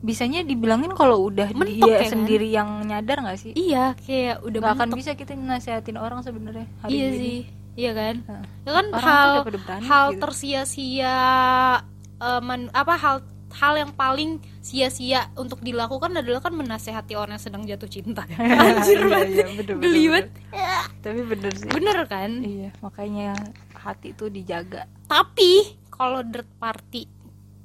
[0.00, 2.10] bisanya dibilangin kalau udah Mentok dia ya kan?
[2.10, 3.52] sendiri yang nyadar nggak sih?
[3.54, 7.16] iya kayak udah Nggak akan bisa kita nasehatin orang sebenarnya hari iya ini.
[7.16, 7.38] sih
[7.78, 8.14] iya kan
[8.60, 10.20] ya kan Orang hal berani hal gitu.
[10.20, 11.16] tersia-sia
[12.18, 13.16] eh, men- apa hal
[13.52, 18.96] hal yang paling sia-sia untuk dilakukan adalah kan menasehati orang yang sedang jatuh cinta anjir
[18.96, 20.24] Iya, banget iya, bener, bener, bener.
[21.00, 21.68] Tapi bener sih.
[21.68, 23.34] bener kan Iya, makanya
[23.74, 24.84] hati tuh dijaga.
[25.04, 27.08] tapi kalau third party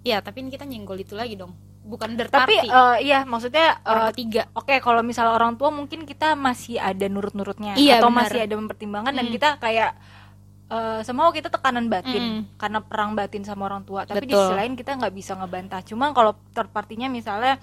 [0.01, 3.77] ya tapi ini kita nyenggol itu lagi dong bukan third Tapi party eh, iya, maksudnya
[3.77, 8.09] eh, orang ketiga Oke, kalau misalnya orang tua mungkin kita masih ada nurut-nurutnya Iya, atau
[8.09, 8.25] benar.
[8.25, 9.33] masih ada mempertimbangkan dan Mm.
[9.33, 9.91] kita kayak
[10.65, 12.41] eh semua kita tekanan batin Mm.
[12.57, 14.01] karena perang batin sama orang tua.
[14.03, 14.49] Tapi di Betul.
[14.49, 15.85] sisi lain kita nggak bisa ngebantah.
[15.85, 17.61] Cuma kalau third partinya misalnya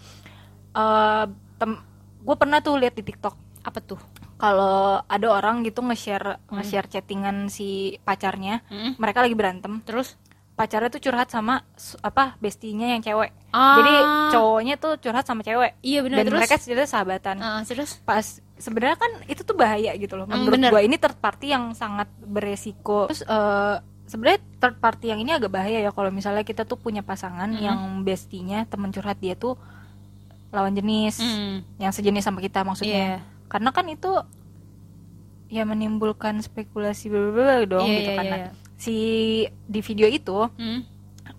[0.72, 1.24] eh
[2.22, 3.98] gue pernah tuh lihat di TikTok apa tuh
[4.34, 8.98] kalau ada orang gitu nge-share nge-share chattingan si pacarnya, Mm.
[8.98, 10.18] mereka lagi berantem, terus
[10.52, 11.62] pacarnya tuh curhat sama
[12.00, 13.30] apa bestinya yang cewek.
[13.50, 13.78] Ah.
[13.78, 13.92] Jadi
[14.34, 15.78] cowoknya tuh curhat sama cewek.
[15.80, 19.90] iya benar Dan terus mereka sebenarnya sahabatan Ah, terus pas sebenarnya kan itu tuh bahaya
[19.94, 20.70] gitu loh Hmm, menurut bener.
[20.70, 25.50] gua ini third party yang sangat beresiko terus eh, sebenarnya third party yang ini agak
[25.50, 27.58] bahaya ya kalau misalnya kita tuh punya pasangan Mm-mm.
[27.60, 29.58] yang bestinya temen curhat dia tuh
[30.48, 31.56] lawan jenis Mm.
[31.78, 33.18] yang sejenis sama kita maksudnya Iya.
[33.48, 34.12] karena kan itu
[35.48, 38.48] ya menimbulkan spekulasi bla dong Iya, gitu iya, Nah, iya.
[38.74, 38.96] si
[39.64, 40.80] di video itu Mm.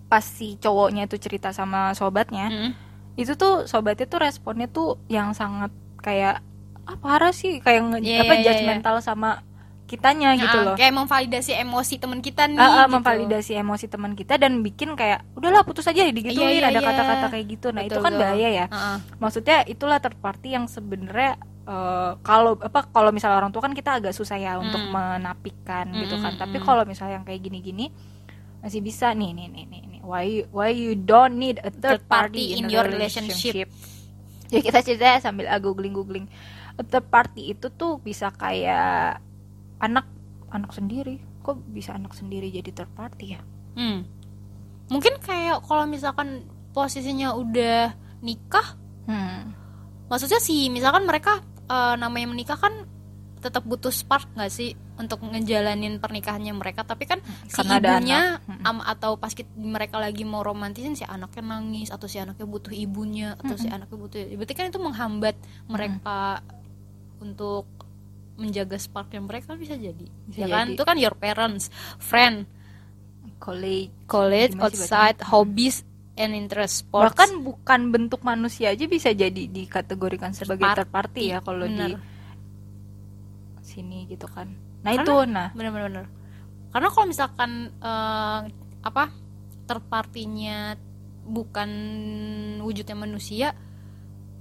[0.06, 2.70] pas si cowoknya itu cerita sama sobatnya Mm.
[3.14, 6.42] itu tuh sobatnya tuh responnya tuh yang sangat kayak
[6.84, 9.40] apa parah sih kayak nge- Iya, apa iya, iya, judgmental sama
[9.84, 12.94] kitanya gitu Ah, loh kayak memvalidasi emosi teman kita nih Ah, ah, gitu.
[12.94, 16.86] memvalidasi emosi teman kita dan bikin kayak udahlah putus aja digituin Iya, iya, ada iya.
[16.86, 18.22] kata-kata kayak gitu nah itu Betul, kan betul.
[18.22, 18.98] bahaya ya Ah, ah.
[19.18, 23.90] maksudnya itulah third party yang sebenarnya eh, kalau apa kalau misalnya orang tua kan kita
[23.94, 24.92] agak susah ya untuk Hmm.
[24.92, 26.64] menapikan gitu kan Mm, tapi mm.
[26.64, 27.88] kalau misalnya yang kayak gini-gini
[28.60, 30.00] masih bisa nih nih nih nih nih.
[30.02, 33.68] why why you don't need a third, Third party in a your relationship.
[34.46, 36.24] ya kita cerita sambil ah, googling googling
[36.76, 39.22] third party itu tuh bisa kayak
[39.78, 40.06] anak
[40.48, 43.42] anak sendiri kok bisa anak sendiri jadi third party ya
[43.74, 44.06] Hmm.
[44.86, 49.50] Mungkin kayak kalau misalkan posisinya udah nikah, hmm.
[50.06, 52.86] maksudnya sih misalkan mereka eh, namanya menikah kan
[53.42, 58.20] tetap butuh spark nggak sih untuk ngejalanin pernikahannya mereka tapi kan si Karena ada ibunya.
[58.40, 58.62] Hmm.
[58.62, 62.70] am- atau pas kit- mereka lagi mau romantisin si anaknya nangis atau si anaknya butuh
[62.70, 65.34] ibunya atau si anaknya butuh berarti kan itu menghambat
[65.66, 66.40] mereka
[67.22, 67.66] untuk
[68.34, 70.06] menjaga sparknya mereka kan bisa jadi.
[70.26, 70.66] Bisa ya kan?
[70.70, 70.74] jadi.
[70.74, 71.70] itu kan your parents
[72.02, 72.46] friend
[73.38, 73.94] college.
[74.10, 75.30] college outside bacanya?
[75.30, 75.76] hobbies
[76.18, 77.14] and interest sports.
[77.14, 81.94] Bahkan bukan bentuk manusia aja bisa jadi dikategorikan sebagai Third party ya kalau di
[83.64, 84.50] sini gitu kan.
[84.82, 85.48] Nah Karena- itu nah.
[85.54, 86.06] bener-bener
[86.74, 88.40] karena kalau misalkan eh,
[88.82, 89.04] apa
[89.70, 90.74] third party-nya
[91.24, 91.70] bukan
[92.60, 93.54] wujudnya manusia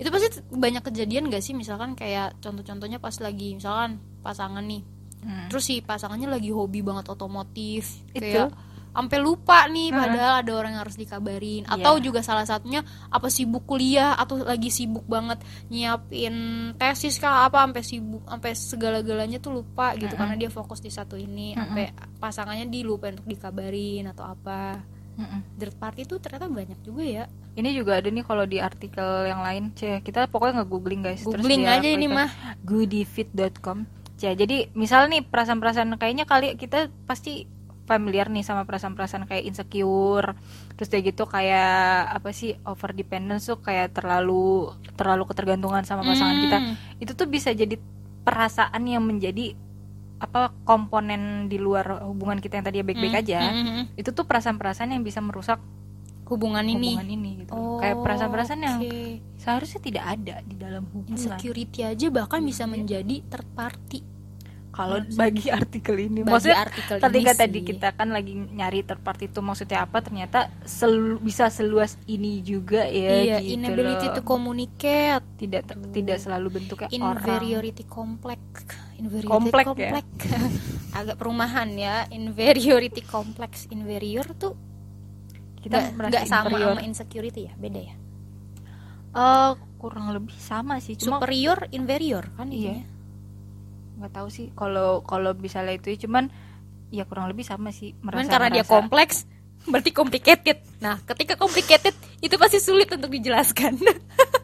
[0.04, 4.84] itu pasti banyak kejadian gak sih misalkan kayak contoh-contohnya pas lagi misalkan pasangan nih
[5.24, 5.48] hmm.
[5.48, 8.20] terus si pasangannya lagi hobi banget otomotif Itu.
[8.20, 8.52] kayak
[8.94, 9.98] sampai lupa nih Heeh.
[9.98, 11.82] padahal ada orang yang harus dikabarin Iya.
[11.82, 15.42] atau juga salah satunya apa sibuk kuliah atau lagi sibuk banget
[15.74, 16.36] nyiapin
[16.78, 20.20] tesis kah apa sampai sibuk sampai segala-galanya tuh lupa gitu Mm-mm.
[20.22, 21.89] karena dia fokus di satu ini sampai
[22.22, 24.78] pasangannya dilupa untuk dikabarin atau apa
[25.13, 25.39] Mm-mm.
[25.62, 27.23] third party tuh ternyata banyak juga ya.
[27.54, 29.69] Ini juga ada nih kalau di artikel yang lain.
[29.78, 32.30] Ceh kita pokoknya nggak googling guys googling aja ini mah.
[32.65, 37.49] goodifit.com ceh jadi misal nih perasaan-perasaan kayaknya kali kita pasti
[37.84, 40.39] familiar nih sama perasaan-perasaan kayak insecure
[40.80, 46.38] terus kayak gitu kayak apa sih over dependence tuh kayak terlalu terlalu ketergantungan sama pasangan
[46.39, 46.58] kita.
[46.63, 46.76] Hmm.
[47.04, 47.76] itu tuh bisa jadi
[48.23, 49.60] perasaan yang menjadi
[50.24, 53.86] apa komponen di luar hubungan kita yang tadi baik-baik Hmm, aja hmm, hmm, hmm.
[53.96, 55.60] itu tuh perasaan-perasaan yang bisa merusak
[56.26, 58.96] hubungan ini hubungan ini gitu Oh, kayak perasaan-perasaan yang oke.
[59.36, 64.00] seharusnya tidak ada di dalam hubungan insecurity aja bahkan bisa menjadi third party
[64.72, 67.68] kalau bagi artikel ini bagi maksudnya artikel ketika ini tadi sih.
[67.68, 72.82] kita kan lagi nyari third party itu maksudnya apa ternyata selu- bisa seluas ini juga
[72.84, 74.16] ya iya gitu inability loh.
[74.16, 78.42] to communicate tidak ter- tidak selalu bentuknya orang inferiority complex
[79.04, 79.70] inferiority Komplek ya?
[79.70, 80.06] complex
[81.00, 81.96] agak perumahan ya.
[82.08, 84.56] Inferiority complex inferior tuh
[85.60, 86.76] kita nggak sama inferior.
[86.76, 87.54] sama insecurity ya?
[87.56, 87.96] Beda ya?
[89.13, 90.96] Eh, kurang lebih sama sih.
[90.96, 92.82] Cuma superior inferior kan Iya.
[94.00, 94.50] nggak tahu sih.
[94.52, 96.32] Kalau kalau misalnya itu ya, cuman
[96.89, 97.94] ya kurang lebih sama sih.
[97.96, 99.16] Cuman merasa karena dia merasa- kompleks
[99.63, 100.58] berarti complicated.
[100.80, 103.80] Nah ketika complicated itu pasti sulit untuk dijelaskan.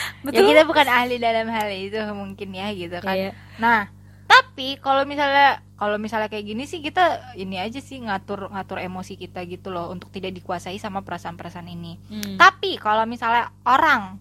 [0.24, 0.36] Betul.
[0.36, 3.12] Ya kita bukan ahli dalam hal itu mungkin ya gitu kan.
[3.12, 3.30] Iya.
[3.56, 3.88] Nah,
[4.24, 9.16] tapi kalau misalnya kalau misalnya kayak gini sih kita ini aja sih ngatur ngatur emosi
[9.16, 11.98] kita gitu loh untuk tidak dikuasai sama perasaan-perasaan ini.
[12.06, 12.36] Hmm.
[12.36, 14.16] Tapi kalau misalnya orang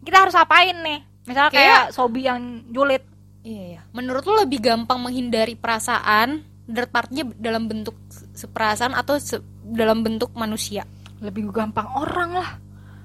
[0.00, 1.00] kita harus apain nih?
[1.26, 2.38] Misalnya kayak, Kayak- Sobi yang
[2.68, 3.02] julid.
[3.42, 3.80] Iya, iya.
[3.90, 10.02] Menurut lo lebih gampang menghindari perasaan third partnya dalam bentuk se- seperasaan atau se- dalam
[10.02, 10.82] bentuk manusia?
[11.18, 12.50] Lebih gampang orang lah.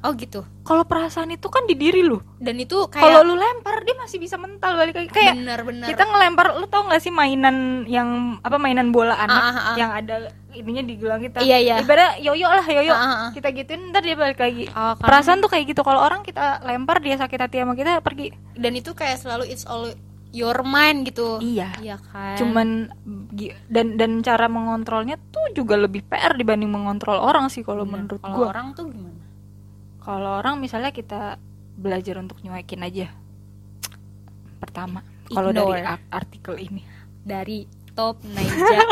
[0.02, 0.42] Oh gitu.
[0.62, 2.18] Kalau perasaan itu kan di diri lu.
[2.36, 5.10] Dan itu kayak Kalau lu lempar dia masih bisa mental balik lagi.
[5.10, 8.10] Kayak benar-benar kita ngelempar lu tau gak sih mainan yang
[8.40, 9.76] apa mainan bola anak Ah, ah, ah.
[9.76, 10.16] yang ada
[10.52, 11.76] ininya di gelang kita Iya, iya.
[11.80, 13.30] ibarat yoyo lah yoyo Ah, ah, ah.
[13.32, 16.60] kita gituin ntar dia balik lagi Oh, karena- perasaan tuh kayak gitu kalau orang kita
[16.62, 19.86] lempar dia sakit hati sama kita pergi dan itu kayak selalu it's all
[20.30, 21.38] your mind gitu.
[21.40, 22.36] iya Iya kan.
[22.36, 22.90] cuman
[23.68, 28.08] dan dan cara mengontrolnya tuh juga lebih PR dibanding mengontrol orang sih kalau Bener.
[28.08, 29.21] menurut kalau gua orang tuh gimana?
[30.12, 31.40] Kalau orang misalnya kita
[31.74, 33.08] belajar untuk nyuekin aja
[34.60, 36.84] pertama kalau dari artikel ini
[37.22, 38.82] Dari top Naija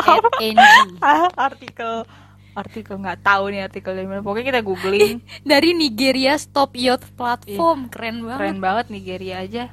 [1.50, 2.06] artikel
[2.50, 5.18] artikel nggak tahu nih artikel dari mana pokoknya kita googling
[5.50, 7.90] Dari Nigeria Stop Youth Platform.
[7.90, 8.38] Keren banget.
[8.38, 9.64] keren banget Nigeria aja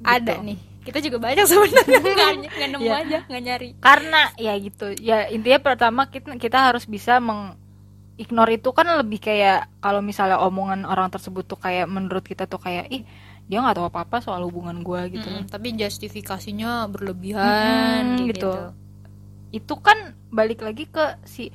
[0.00, 0.46] Ada Gitu.
[0.46, 0.58] nih.
[0.80, 1.98] Kita juga banyak sebenarnya
[2.40, 2.94] nggak nemu Iya.
[2.96, 3.68] aja, nggak nyari.
[3.78, 7.54] karena ya gitu ya intinya pertama kita kita harus bisa meng
[8.20, 12.60] ignore itu kan lebih kayak kalau misalnya omongan orang tersebut tuh kayak menurut kita tuh
[12.60, 13.02] kayak ih
[13.48, 18.28] dia nggak tahu apa apa soal hubungan gua gitu loh Mm-mm, tapi justifikasinya berlebihan Mm-mm,
[18.28, 18.52] gitu.
[18.52, 18.52] gitu.
[19.50, 21.48] itu kan balik lagi ke si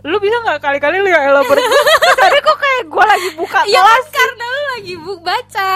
[0.00, 1.60] lu bisa nggak kali-kali lu ya elaborate
[2.22, 5.74] tadi kok kayak gua lagi buka kelas kan karena lu lagi buk baca.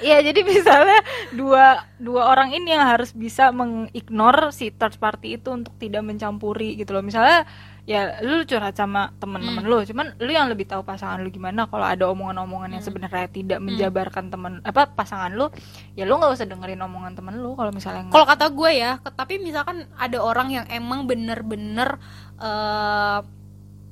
[0.00, 0.98] Iya jadi misalnya
[1.34, 6.78] dua dua orang ini yang harus bisa mengignore si third party itu untuk tidak mencampuri
[6.78, 7.44] gitu loh misalnya
[7.84, 9.68] ya lu curhat sama temen-temen Hmm.
[9.68, 12.88] lu cuman lu yang lebih tahu pasangan lu gimana kalau ada omongan-omongan yang Hmm.
[12.88, 15.52] sebenarnya tidak menjabarkan temen apa pasangan lu
[15.92, 19.36] ya lu nggak usah dengerin omongan temen lu kalau misalnya Kalau kata gue ya, tapi
[19.38, 22.00] misalkan ada orang yang emang bener-bener
[22.38, 23.18] eh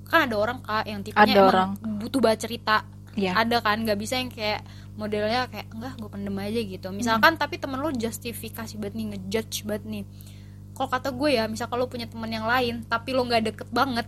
[0.05, 1.70] kan ada orang kak yang tipenya Ada emang orang.
[1.98, 2.76] butuh baca cerita.
[3.12, 6.88] ya Ada kan, nggak bisa yang kayak modelnya kayak enggak gue pendem aja gitu.
[6.90, 10.05] Misalkan tapi temen lu justifikasi banget nih, ngejudge banget nih.
[10.72, 14.06] Kalau kata gue ya, misal kalau punya temen yang lain, tapi lo nggak deket banget,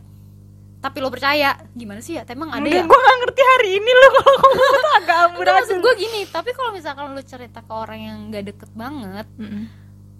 [0.78, 2.24] tapi lo percaya, gimana sih ya?
[2.26, 2.82] Emang ada ya?
[2.82, 6.70] gue nggak ngerti hari ini lu kalau ngomong tuh agak maksud gue gini, tapi kalau
[6.70, 9.64] misalkan lu cerita ke orang yang nggak deket banget, Mm-mm.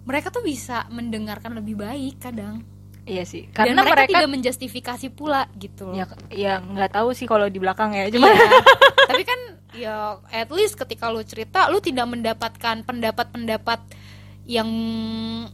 [0.03, 2.61] mereka tuh bisa mendengarkan lebih baik kadang.
[3.03, 5.93] iya sih Dan karena mereka, mereka, tidak menjustifikasi pula gitu loh.
[5.93, 8.49] ya ya nggak tahu sih kalau di belakang ya cuma Iya.
[9.09, 9.39] tapi kan
[9.73, 9.95] ya
[10.27, 13.77] at least ketika lu cerita lu tidak mendapatkan pendapat-pendapat
[14.45, 14.69] yang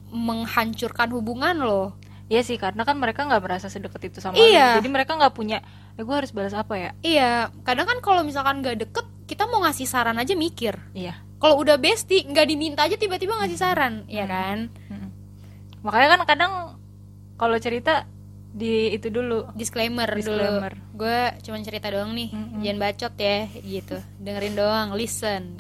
[0.10, 1.96] menghancurkan hubungan lo.
[2.28, 4.80] Iya sih karena kan mereka nggak merasa sedekat itu sama Iya.
[4.80, 4.84] lu.
[4.84, 5.60] Jadi mereka nggak punya
[5.96, 6.90] eh gue harus balas apa ya?
[7.02, 10.80] Iya, kadang kan kalau misalkan nggak deket, kita mau ngasih saran aja mikir.
[10.96, 11.20] Iya.
[11.38, 14.72] Kalau udah bestie, nggak diminta aja tiba-tiba ngasih saran, ya kan?
[14.88, 15.10] Mm-mm.
[15.82, 16.54] Makanya kan kadang
[17.36, 18.08] kalau cerita
[18.48, 19.52] di itu dulu.
[19.52, 20.72] Disclaimer, Disclaimer.
[20.72, 21.04] dulu.
[21.04, 22.62] Gue cuma cerita doang nih, Mm-mm.
[22.62, 23.98] jangan bacot ya, gitu.
[24.18, 25.60] Dengerin doang, listen.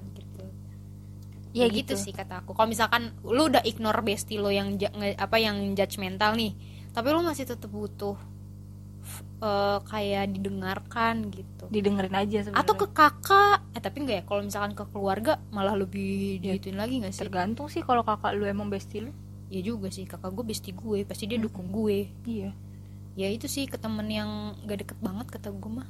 [1.52, 2.56] Ya Ya gitu sih kata aku.
[2.56, 4.80] Kalau misalkan lu udah ignore bestie lo yang
[5.20, 6.56] apa yang judgmental nih,
[6.96, 8.16] tapi lu masih tetap butuh
[9.44, 11.68] eh, kayak didengarkan gitu.
[11.68, 12.64] Didengerin aja sebenarnya.
[12.64, 14.24] Atau ke kakak, eh tapi enggak ya.
[14.24, 16.56] Kalau misalkan ke keluarga malah lebih Ya.
[16.56, 17.22] lagi nggak sih?
[17.28, 19.12] tergantung sih kalau kakak lu emang bestie lu.
[19.52, 22.08] Ya juga sih kakak gue bestie gue, pasti dia dukung gue.
[22.24, 22.56] Iya.
[23.20, 25.88] Ya itu sih ke temen yang gak deket banget kata gue mah.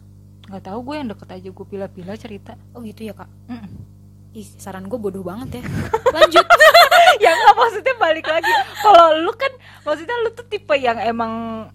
[0.50, 2.58] Nggak tahu gue yang deket aja gue pilih-pilih cerita.
[2.74, 3.30] Oh gitu ya kak.
[3.46, 4.01] Mm-mm.
[4.32, 5.64] Ih saran gue bodoh banget ya.
[6.16, 6.48] Lanjut.
[7.20, 8.48] ya nggak maksudnya balik lagi.
[8.80, 9.52] Kalau lu kan
[9.84, 11.32] maksudnya lu tuh tipe yang emang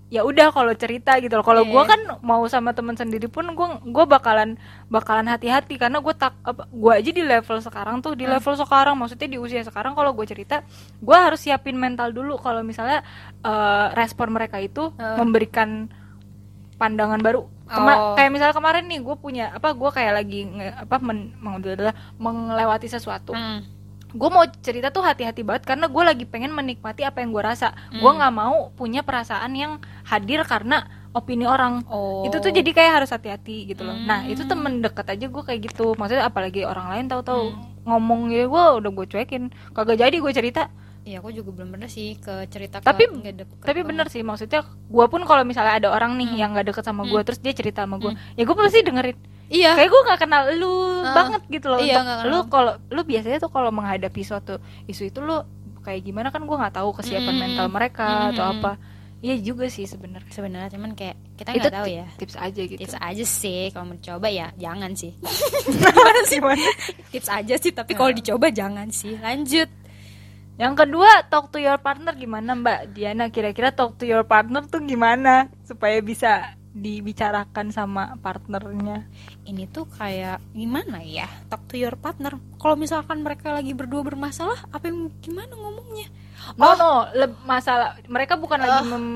[0.09, 1.45] ya udah kalau cerita gitu loh.
[1.45, 1.71] Kalau Iya.
[1.71, 4.57] gua kan mau sama temen sendiri pun gua gua bakalan
[4.89, 8.33] bakalan hati-hati karena gue tak apa gua aja di level sekarang tuh di Hmm.
[8.33, 10.65] level sekarang maksudnya di usia sekarang kalau gue cerita
[10.99, 13.05] gua harus siapin mental dulu kalau misalnya
[13.39, 15.21] eh, respon mereka itu Hmm.
[15.21, 15.93] memberikan
[16.75, 18.15] pandangan baru Kema- Oh.
[18.15, 21.35] kayak misalnya kemarin nih gue punya apa gue kayak lagi nge- apa men,
[22.17, 23.67] melewati sesuatu Hmm.
[24.09, 27.75] gue mau cerita tuh hati-hati banget karena gue lagi pengen menikmati apa yang gue rasa
[27.91, 27.99] Hmm.
[27.99, 32.23] gue nggak mau punya perasaan yang hadir karena opini orang Oh.
[32.23, 34.31] itu tuh jadi kayak harus hati-hati gitu loh nah Hmm.
[34.31, 37.61] itu temen deket aja gue kayak gitu maksudnya apalagi orang lain tahu-tahu Hmm.
[37.85, 40.71] ngomong ya gue udah gue cuekin kagak jadi gue cerita
[41.07, 43.89] Iya, aku juga belum pernah sih ke cerita ke Tapi- nggak deket tapi banget.
[43.89, 46.37] bener sih maksudnya gue pun kalau misalnya ada orang nih Hmm.
[46.37, 47.23] yang nggak deket sama gue Hmm.
[47.23, 48.35] terus dia cerita sama gue Hmm.
[48.35, 49.17] ya gue pasti dengerin
[49.47, 49.71] Iya.
[49.73, 53.39] kayak gue nggak kenal lu Ah, banget gitu loh iya, untuk lu kalau lu biasanya
[53.39, 55.39] tuh kalau menghadapi suatu isu itu lu
[55.81, 57.41] kayak gimana kan gue nggak tahu kesiapan Mm.
[57.41, 58.53] mental mereka atau Mm.
[58.59, 58.73] apa
[59.17, 62.97] iya juga sih sebenarnya sebenarnya cuman kayak kita nggak tahu ya tips aja gitu tips
[62.97, 65.15] aja sih kalau mau dicoba ya jangan sih
[65.71, 66.39] gimana sih
[67.11, 69.71] tips aja sih tapi kalau dicoba jangan sih lanjut
[70.57, 73.29] yang kedua talk to your partner gimana mbak Diana?
[73.29, 79.05] Kira-kira talk to your partner tuh gimana supaya bisa dibicarakan sama partnernya?
[79.45, 81.29] Ini tuh kayak gimana ya?
[81.49, 82.37] Talk to your partner.
[82.57, 86.09] Kalau misalkan mereka lagi berdua bermasalah apa yang gimana ngomongnya?
[86.57, 89.07] No no le- masalah mereka bukan lagi mem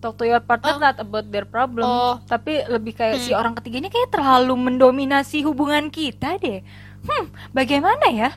[0.00, 0.80] talk to your partner Oh.
[0.80, 1.84] not about their problem.
[1.84, 2.16] Oh.
[2.24, 6.60] tapi lebih kayak si orang ketiganya kayak terlalu mendominasi hubungan kita deh.
[7.04, 8.30] Hmm bagaimana ya?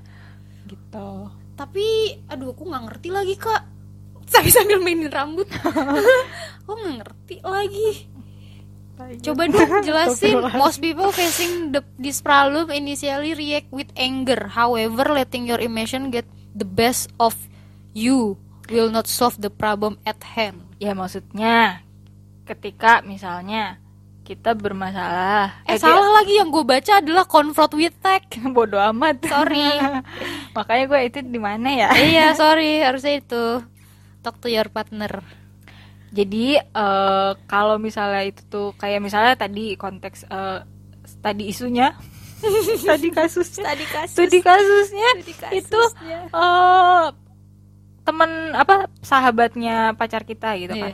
[0.63, 1.07] Gitu
[1.55, 3.63] tapi aduh aku nggak ngerti lagi kak.
[4.27, 5.45] Sambil sambil mainin rambut.
[6.65, 7.89] Aku nggak ngerti lagi.
[8.95, 10.39] Coba dong jelasin.
[10.55, 14.49] Most people facing the, this problem initially react with anger.
[14.49, 17.35] However letting your emotion get the best of
[17.91, 18.39] you
[18.71, 20.63] will not solve the problem at hand.
[20.79, 21.85] Ya maksudnya
[22.47, 23.83] ketika misalnya
[24.25, 25.61] kita bermasalah.
[25.63, 28.25] Eh salah lagi yang gue baca adalah confront with tech.
[28.57, 29.21] Bodoh amat.
[29.21, 29.69] Sorry.
[30.57, 31.89] makanya gue itu di mana ya?
[31.93, 33.61] Iya sorry harusnya itu.
[34.19, 35.21] Talk to your partner.
[36.09, 40.59] Jadi eh, kalau misalnya itu tuh kayak misalnya tadi konteks eh,
[41.21, 41.93] tadi isunya
[42.81, 44.11] tadi kasus tadi kasus.
[44.11, 46.19] studi kasusnya Studi itu kasusnya.
[46.29, 47.05] eh
[48.05, 50.93] temen apa sahabatnya pacar kita gitu Iya.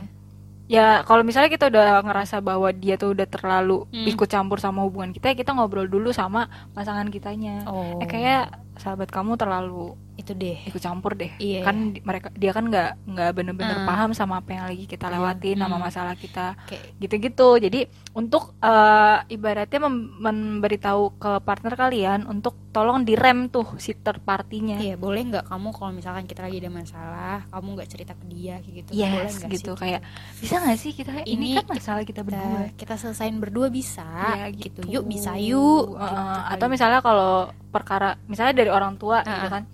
[0.72, 4.08] ya kalau misalnya kita udah ngerasa bahwa dia tuh udah terlalu Hmm.
[4.08, 6.40] ikut campur sama hubungan kita ya kita ngobrol dulu sama
[6.72, 8.00] pasangan kitanya Oh.
[8.00, 10.58] eh kayak sahabat kamu terlalu itu deh.
[10.66, 11.30] Ikut campur deh.
[11.38, 11.62] Iya.
[11.62, 13.88] kan mereka dia kan nggak nggak bener-bener Hmm.
[13.88, 15.84] paham sama apa yang lagi kita lewatin sama Hmm.
[15.84, 16.58] masalah kita.
[16.98, 17.48] Gitu-gitu.
[17.58, 17.80] Jadi
[18.12, 24.76] untuk eh, ibaratnya mem- memberitahu ke partner kalian untuk tolong direm tuh si third partinya
[24.76, 28.54] Iya boleh nggak kamu kalau misalkan kita lagi ada masalah kamu nggak cerita ke dia
[28.58, 29.70] kayak gitu boleh yes nggak gitu.
[29.70, 29.78] sih?
[29.78, 30.00] kayak
[30.40, 32.60] bisa nggak sih kita ini, Ini kan masalah kita kita, berdua.
[32.74, 34.08] kita selesain berdua bisa.
[34.34, 34.80] Ya, gitu.
[34.86, 35.92] yuk bisa yuk.
[35.92, 37.32] Uh, gitu atau misalnya kalau
[37.68, 39.52] perkara misalnya dari orang tua gitu Ah.
[39.52, 39.64] kan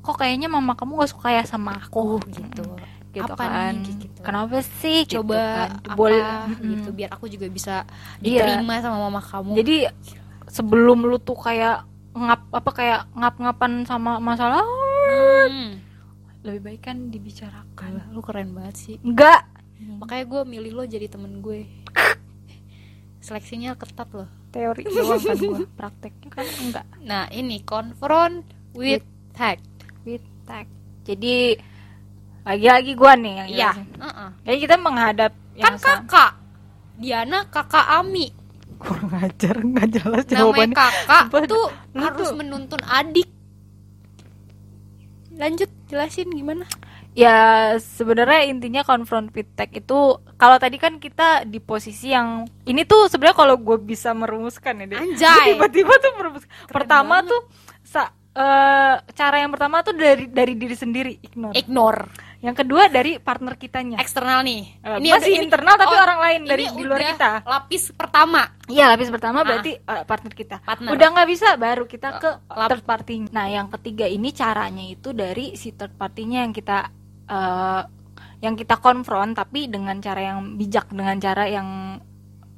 [0.00, 2.64] kok kayaknya mama kamu gak suka ya sama aku gitu
[3.10, 4.22] gitu Apa kan nih, gitu.
[4.22, 5.70] kenapa sih gitu coba kan.
[5.82, 6.22] apa Boleh,
[6.56, 6.96] gitu mm-mm.
[6.96, 7.74] biar aku juga bisa
[8.18, 8.46] Iya.
[8.56, 9.76] diterima sama mama kamu jadi
[10.46, 14.62] sebelum lu tuh kayak ngap apa kayak ngap-ngapan sama masalah
[15.42, 15.82] Hmm.
[16.40, 19.42] lebih baik kan dibicarakan Gila, lu keren banget sih enggak
[19.96, 21.66] makanya gue milih lo jadi temen gue
[23.20, 26.86] seleksinya ketat loh teori doang kan gua prakteknya kan enggak.
[27.00, 28.42] Nah ini confront
[28.74, 29.58] with tag
[30.02, 30.66] with tag
[31.02, 31.54] jadi
[32.42, 34.30] lagi-lagi gua nih yang iya uh-uh.
[34.42, 36.30] jadi kita menghadap kan yang sama kakak
[36.96, 38.28] Diana kakak Ami.
[38.76, 40.76] Kurang ajar nggak jelas namanya jawabannya.
[40.76, 43.28] kakak Sumpah, tuh harus tuh- menuntun adik.
[45.32, 46.64] Lanjut jelasin gimana
[47.12, 47.36] ya
[47.76, 49.98] sebenarnya intinya confront with tag itu
[50.34, 54.86] kalau tadi kan kita di posisi yang ini tuh sebenarnya kalau gue bisa merumuskan ya
[54.86, 55.46] deh Anjay.
[55.52, 57.28] tiba-tiba tuh merumus pertama banget.
[57.28, 57.40] tuh
[57.82, 62.02] sa- eh, cara yang pertama tuh dari dari diri sendiri ignore ignore
[62.40, 66.72] yang kedua dari partner kitanya eksternal nih Eh, masih internal tapi orang lain dari ini
[66.72, 67.42] di luar kita.
[67.44, 69.44] lapis pertama Iya lapis pertama Ah.
[69.44, 70.56] berarti eh, partner kita.
[70.62, 70.88] Partner.
[70.88, 73.14] Udah nggak bisa baru kita ke lap- third party.
[73.28, 76.86] Nah yang ketiga ini caranya itu dari si third partinya yang kita
[77.30, 77.82] eh,
[78.40, 82.00] yang kita konfront tapi dengan cara yang bijak dengan cara yang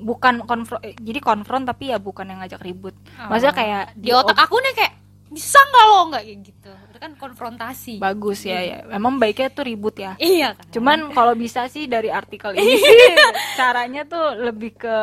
[0.03, 2.95] bukan konfront jadi konfront tapi ya bukan yang ngajak ribut.
[3.19, 4.95] Maksudnya kayak di otak aku nih kayak
[5.33, 8.79] bisa nggak lo nggak kayak gitu itu kan konfrontasi bagus ya ya.
[8.85, 10.13] Memang baiknya tuh ribut ya.
[10.21, 13.17] iya kan Cuman kalau bisa sih dari artikel ini sih
[13.57, 14.99] caranya tuh lebih ke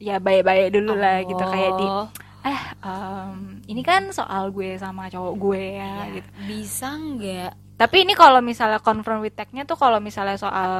[0.00, 2.08] ya baik-baik dulu lah gitu kayak di Oh,
[2.48, 6.16] eh em, ini kan soal gue sama cowok gue ya iya.
[6.16, 6.28] gitu.
[6.48, 10.70] bisa nggak Tapi ini kalau misalnya confront with tag-nya tuh kalau misalnya soal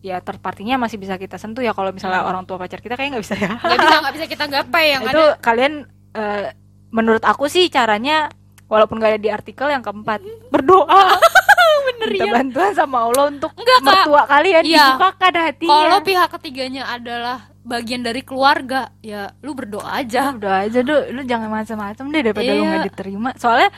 [0.00, 2.30] ya third party-nya masih bisa kita sentuh ya kalau misalnya Hmm.
[2.30, 3.52] orang tua pacar kita kayak nggak bisa ya.
[3.54, 6.48] nggak bisa nggak bisa kita gapai yang itu ada kalian eh,
[6.88, 8.32] menurut aku sih caranya
[8.66, 11.20] walaupun gak ada di artikel yang keempat berdoa
[11.86, 13.86] bener minta ya bantuan sama Allah untuk Enggak, Kak.
[13.86, 14.74] mertua kalian Iya.
[14.90, 15.70] dibukakan hatinya.
[15.76, 21.22] kalau pihak ketiganya adalah bagian dari keluarga ya lu berdoa aja udah aja lu lu
[21.22, 22.68] jangan macam-macam deh daripada lu Iya.
[22.72, 23.70] nggak diterima soalnya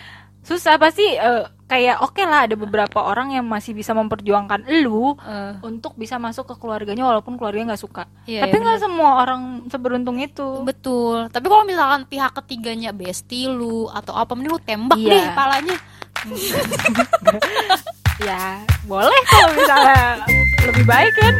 [0.49, 5.53] susah pasti eh, kayak oke lah ada beberapa orang yang masih bisa memperjuangkan lu Eh,
[5.61, 8.09] untuk bisa masuk ke keluarganya walaupun keluarganya nggak suka.
[8.25, 10.65] Iya, tapi iya, nggak semua orang seberuntung itu.
[10.65, 11.29] Betul.
[11.29, 15.13] Tapi kalau misalkan pihak ketiganya bestie lu atau apa mending lu tembak Iya.
[15.13, 15.77] deh palanya
[18.19, 20.19] ya boleh kalau misalnya
[20.67, 21.35] lebih baik kan